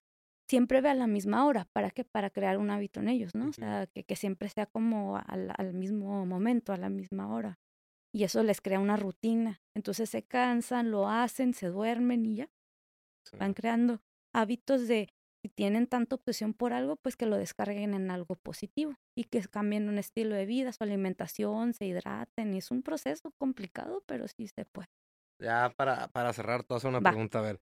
[0.49, 2.05] siempre ve a la misma hora, ¿para qué?
[2.05, 3.51] Para crear un hábito en ellos, ¿no?
[3.51, 7.59] O sea, que, que siempre sea como al, al mismo momento, a la misma hora.
[8.15, 9.62] Y eso les crea una rutina.
[9.75, 12.51] Entonces se cansan, lo hacen, se duermen y ya
[13.25, 13.39] Sí.
[13.39, 14.03] van creando
[14.35, 15.09] hábitos de
[15.43, 19.43] si tienen tanta obsesión por algo, pues que lo descarguen en algo positivo y que
[19.43, 22.55] cambien un estilo de vida, su alimentación, se hidraten.
[22.55, 24.89] Y es un proceso complicado, pero sí se puede.
[25.39, 27.15] Ya para, para cerrar, a hacer una Va.
[27.15, 27.61] pregunta, a ver.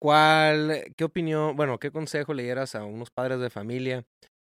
[0.00, 4.06] ¿Cuál, qué opinión, bueno, qué consejo le dieras a unos padres de familia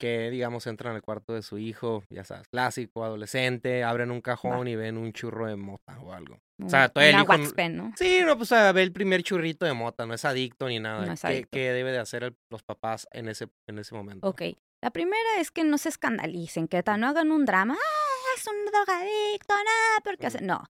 [0.03, 4.67] que, digamos, entran al cuarto de su hijo, ya sabes, clásico, adolescente, abren un cajón
[4.67, 6.41] y ven un churro de mota o algo?
[6.61, 7.93] O sea, todavía el una hijo n- wax pen, ¿no?
[7.97, 11.07] Sí, no, pues a ver el primer churrito de mota, no es adicto ni nada.
[11.07, 14.29] No ¿Qué, qué debe de hacer el- los papás en ese, en ese momento?
[14.29, 14.43] Ok.
[14.83, 17.75] La primera es que no se escandalicen, que no hagan un drama.
[17.75, 19.55] ¡Ah, es un drogadicto!
[19.55, 20.01] ¡Nada!
[20.03, 20.41] porque hace?
[20.41, 20.65] No.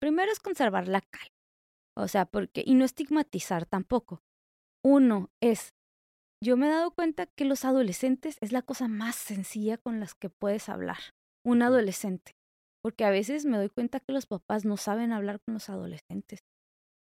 [0.00, 1.34] Primero es conservar la calma.
[1.94, 2.62] O sea, porque.
[2.64, 4.22] Y no estigmatizar tampoco.
[4.82, 5.74] Uno es.
[6.40, 10.14] Yo me he dado cuenta que los adolescentes es la cosa más sencilla con las
[10.14, 10.98] que puedes hablar.
[11.44, 12.32] Un adolescente.
[12.80, 16.40] Porque a veces me doy cuenta que los papás no saben hablar con los adolescentes.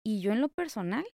[0.05, 1.07] Y yo en lo personal,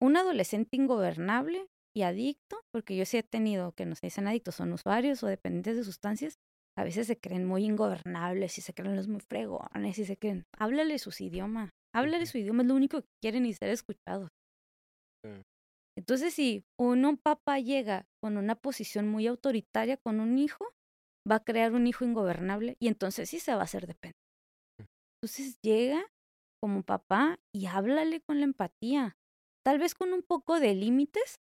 [0.00, 4.54] un adolescente ingobernable y adicto, porque yo sí he tenido que no se dicen adictos,
[4.54, 6.38] son usuarios o dependientes de sustancias,
[6.78, 10.44] a veces se creen muy ingobernables y se creen los muy fregones y se creen,
[10.56, 14.30] háblale sus idiomas, háblale su idioma, es lo único que quieren y ser escuchados.
[15.24, 15.42] Sí.
[15.98, 20.64] Entonces, si uno, un papá llega con una posición muy autoritaria con un hijo,
[21.28, 24.16] va a crear un hijo ingobernable y entonces sí se va a hacer depende.
[25.16, 26.06] Entonces llega
[26.62, 29.16] como papá y háblale con la empatía,
[29.64, 31.40] tal vez con un poco de límites,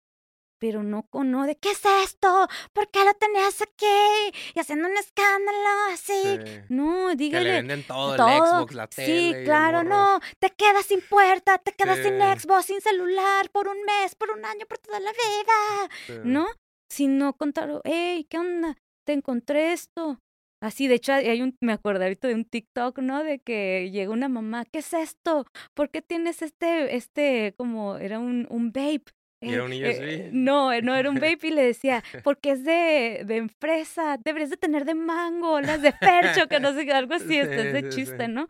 [0.59, 2.49] pero no con no de ¿qué es esto?
[2.73, 4.33] ¿Por qué lo tenías aquí?
[4.55, 6.13] Y haciendo un escándalo así.
[6.23, 6.61] Sí.
[6.69, 7.51] No, Que le dígale.
[7.53, 8.47] venden todo, el todo.
[8.61, 9.07] Xbox, la tele.
[9.07, 10.21] Sí, claro, no.
[10.39, 12.17] Te quedas sin puerta, te quedas sin.
[12.17, 15.95] Xbox, sin celular, por un mes, por un año, por toda la vida.
[16.07, 16.13] Sí.
[16.25, 16.47] ¿No?
[16.91, 18.77] Sino contar, hey, ¿qué onda?
[19.05, 20.21] Te encontré esto.
[20.63, 23.23] Así, de hecho, hay un, me acuerdo ahorita de un TikTok, ¿no?
[23.23, 25.45] De que llega una mamá, ¿qué es esto?
[25.75, 29.05] ¿Por qué tienes este, este, como, era un, un vape?
[29.41, 33.37] Era un eh, no, no era un vape y le decía, porque es de, de
[33.37, 37.68] empresa, deberías de tener de mango, las de percho, que no sé, algo así, este
[37.68, 38.47] es de chiste, ¿no?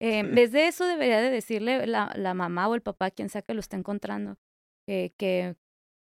[0.00, 3.54] Eh, desde eso debería de decirle la, la, mamá o el papá, quien sea que
[3.54, 4.36] lo esté encontrando,
[4.88, 5.56] eh, que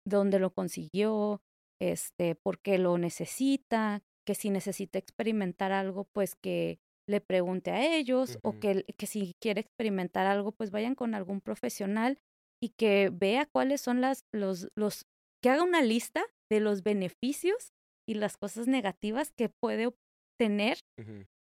[0.06, 1.42] dónde lo consiguió,
[1.82, 6.80] este, por qué lo necesita, que si necesita experimentar algo, pues que
[7.10, 11.40] le pregunte a ellos o que, que si quiere experimentar algo, pues vayan con algún
[11.42, 12.20] profesional
[12.62, 15.06] y que vea cuáles son las, los, los,
[15.44, 17.74] que haga una lista de los beneficios
[18.08, 20.80] y las cosas negativas que puede obtener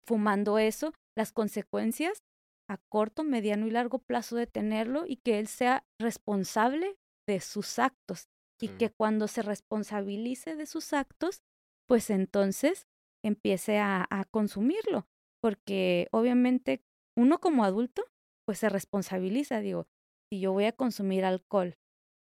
[0.08, 2.24] fumando eso, las consecuencias
[2.70, 6.96] a corto, mediano y largo plazo de tenerlo y que él sea responsable
[7.28, 8.28] de sus actos
[8.60, 11.42] y que cuando se responsabilice de sus actos,
[11.88, 12.88] pues entonces
[13.24, 15.08] empiece a, a consumirlo,
[15.42, 16.82] porque obviamente
[17.18, 18.06] uno como adulto,
[18.48, 19.88] pues se responsabiliza, digo,
[20.32, 21.76] si yo voy a consumir alcohol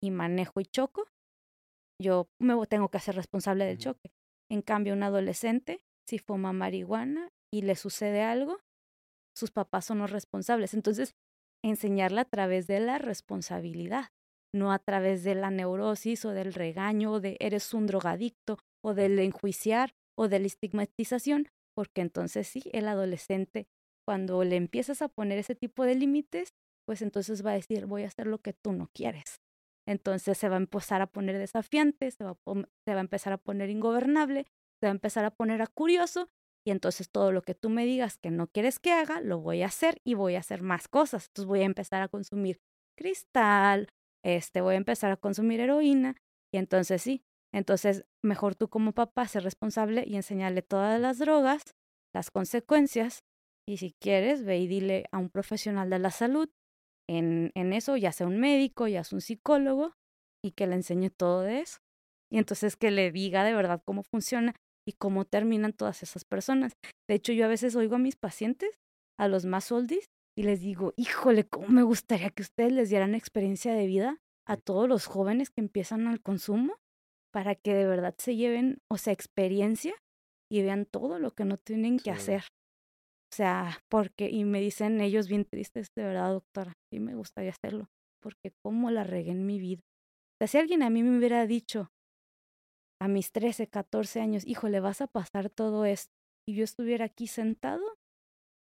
[0.03, 1.09] y manejo y choco,
[2.01, 4.11] yo me tengo que hacer responsable del choque.
[4.51, 8.59] En cambio, un adolescente, si fuma marihuana y le sucede algo,
[9.37, 10.75] sus papás son los responsables.
[10.75, 11.15] Entonces,
[11.65, 14.09] enseñarla a través de la responsabilidad,
[14.55, 18.95] no a través de la neurosis o del regaño o de eres un drogadicto o
[18.95, 23.69] del enjuiciar o de la estigmatización, porque entonces sí, el adolescente,
[24.07, 26.55] cuando le empiezas a poner ese tipo de límites,
[26.91, 29.41] pues entonces va a decir, voy a hacer lo que tú no quieres.
[29.87, 33.33] Entonces se va a empezar a poner desafiante, se va a, se va a empezar
[33.33, 34.47] a poner ingobernable,
[34.81, 36.31] se va a empezar a poner a curioso
[36.67, 39.63] y entonces todo lo que tú me digas que no quieres que haga, lo voy
[39.63, 41.29] a hacer y voy a hacer más cosas.
[41.29, 42.59] Entonces voy a empezar a consumir
[42.99, 43.87] cristal,
[44.25, 46.17] este, voy a empezar a consumir heroína
[46.53, 47.23] y entonces sí,
[47.55, 51.63] entonces mejor tú como papá ser responsable y enseñarle todas las drogas,
[52.13, 53.21] las consecuencias
[53.65, 56.51] y si quieres ve y dile a un profesional de la salud
[57.11, 59.95] en, en eso, ya sea un médico, ya sea un psicólogo,
[60.45, 61.79] y que le enseñe todo de eso.
[62.33, 64.55] Y entonces que le diga de verdad cómo funciona
[64.87, 66.73] y cómo terminan todas esas personas.
[67.09, 68.71] De hecho, yo a veces oigo a mis pacientes,
[69.19, 70.07] a los más oldies,
[70.39, 74.57] y les digo, híjole, cómo me gustaría que ustedes les dieran experiencia de vida a
[74.57, 76.77] todos los jóvenes que empiezan al consumo
[77.33, 79.95] para que de verdad se lleven, o sea, experiencia
[80.51, 82.45] y vean todo lo que no tienen que hacer.
[83.33, 87.51] O sea, porque, y me dicen ellos bien tristes, de verdad, doctora, sí me gustaría
[87.53, 87.89] hacerlo,
[88.21, 89.83] porque cómo la regué en mi vida.
[89.83, 91.93] O sea, si alguien a mí me hubiera dicho
[93.01, 96.13] a mis 13, 14 años, hijo, le vas a pasar todo esto,
[96.47, 97.85] y yo estuviera aquí sentado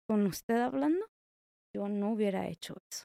[0.09, 1.07] con usted hablando,
[1.75, 3.05] yo no hubiera hecho eso.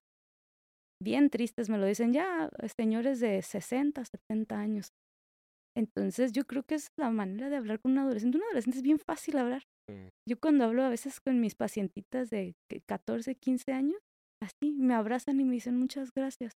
[1.03, 4.93] Bien tristes me lo dicen ya señores de 60, 70 años.
[5.75, 8.37] Entonces yo creo que es la manera de hablar con un adolescente.
[8.37, 9.63] Un adolescente es bien fácil hablar.
[9.89, 10.07] Mm.
[10.27, 12.55] Yo cuando hablo a veces con mis pacientitas de
[12.87, 13.97] 14, 15 años,
[14.41, 16.53] así me abrazan y me dicen muchas gracias.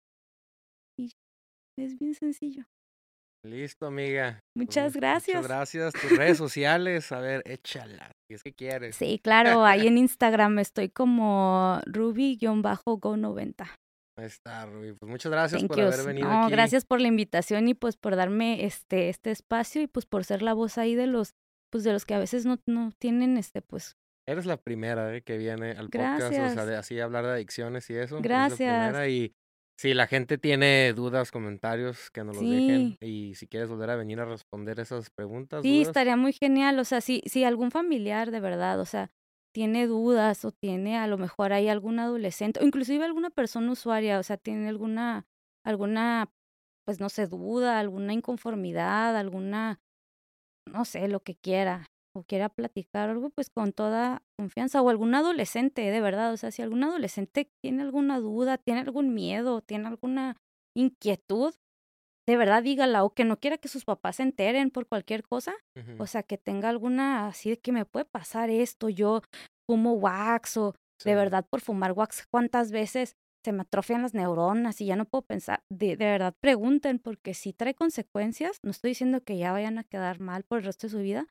[1.00, 1.12] Y
[1.78, 2.66] es bien sencillo.
[3.46, 4.40] Listo, amiga.
[4.56, 5.38] Pues muchas gracias.
[5.38, 5.94] Muchas gracias.
[5.94, 8.96] Tus redes sociales, a ver, échala, si es que quieres.
[8.96, 13.68] Sí, claro, ahí en Instagram estoy como ruby-go90.
[14.18, 14.94] Ahí está, Ruby.
[14.94, 18.66] Pues muchas gracias por haber venido no, Gracias por la invitación y pues por darme
[18.66, 21.36] este, este espacio y pues por ser la voz ahí de los
[21.72, 23.98] pues de los que a veces no, no tienen este pues
[24.28, 27.90] Eres la primera eh, que viene al podcast, o sea, de así hablar de adicciones
[27.92, 28.20] y eso.
[28.22, 29.08] Gracias.
[29.08, 29.34] y
[29.78, 32.98] si la gente tiene dudas, comentarios, que nos los dejen.
[33.02, 35.62] Y si quieres volver a venir a responder esas preguntas.
[35.62, 36.80] Sí, estaría muy genial.
[36.80, 39.12] O sea, si, si algún familiar de verdad, o sea,
[39.56, 44.20] tiene dudas o tiene a lo mejor hay algún adolescente o inclusive alguna persona usuaria,
[44.20, 45.26] o sea, tiene alguna,
[45.64, 46.30] alguna,
[46.86, 49.80] pues no sé, duda, alguna inconformidad, alguna
[50.68, 55.16] no sé, lo que quiera, o quiera platicar algo, pues con toda confianza, o algún
[55.16, 59.88] adolescente, de verdad, o sea, si algún adolescente tiene alguna duda, tiene algún miedo, tiene
[59.88, 60.38] alguna
[60.76, 61.54] inquietud,
[62.28, 65.54] de verdad dígala, o que no quiera que sus papás se enteren por cualquier cosa,
[66.00, 69.22] o sea, que tenga alguna así de que me puede pasar esto, yo
[69.68, 73.16] fumo wax, o de verdad por fumar wax, ¿cuántas veces
[73.46, 75.64] se me atrofian las neuronas y ya no puedo pensar.
[75.70, 80.20] De, verdad, pregunten, porque si trae consecuencias, no estoy diciendo que ya vayan a quedar
[80.20, 81.28] mal por el resto de su vida,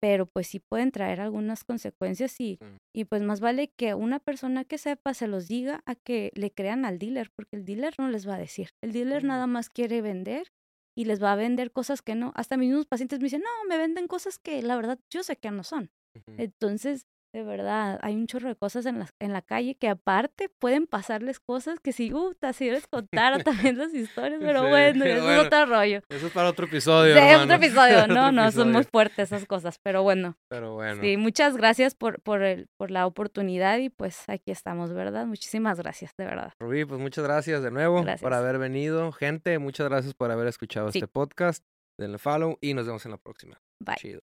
[0.00, 2.58] pero pues sí pueden traer algunas consecuencias y,
[2.94, 6.52] y pues más vale que una persona que sepa se los diga a que le
[6.52, 8.70] crean al dealer, porque el dealer no les va a decir.
[8.82, 10.48] El dealer nada más quiere vender
[10.96, 12.32] y les va a vender cosas que no.
[12.34, 15.36] Hasta mis mismos pacientes me dicen, no, me venden cosas que la verdad yo sé
[15.36, 15.90] que no son.
[16.36, 20.48] Entonces, De verdad, hay un chorro de cosas en la, en la calle que aparte
[20.48, 25.30] pueden pasarles cosas que si, uh, si les contara también las historias, pero bueno, eso
[25.30, 26.00] es otro rollo.
[26.08, 27.14] Eso es para otro episodio.
[27.14, 30.36] Sí, otro episodio, no, no, son muy fuertes esas cosas, pero bueno.
[30.48, 31.02] Pero bueno.
[31.02, 35.26] Sí, muchas gracias por, por, el, por la oportunidad y pues aquí estamos, ¿verdad?
[35.26, 36.52] Muchísimas gracias, de verdad.
[36.58, 39.12] Rubí, pues muchas gracias de nuevo por haber venido.
[39.12, 41.64] Gente, muchas gracias por haber escuchado este podcast.
[41.98, 43.60] Denle follow y nos vemos en la próxima.
[43.80, 44.20] Bye.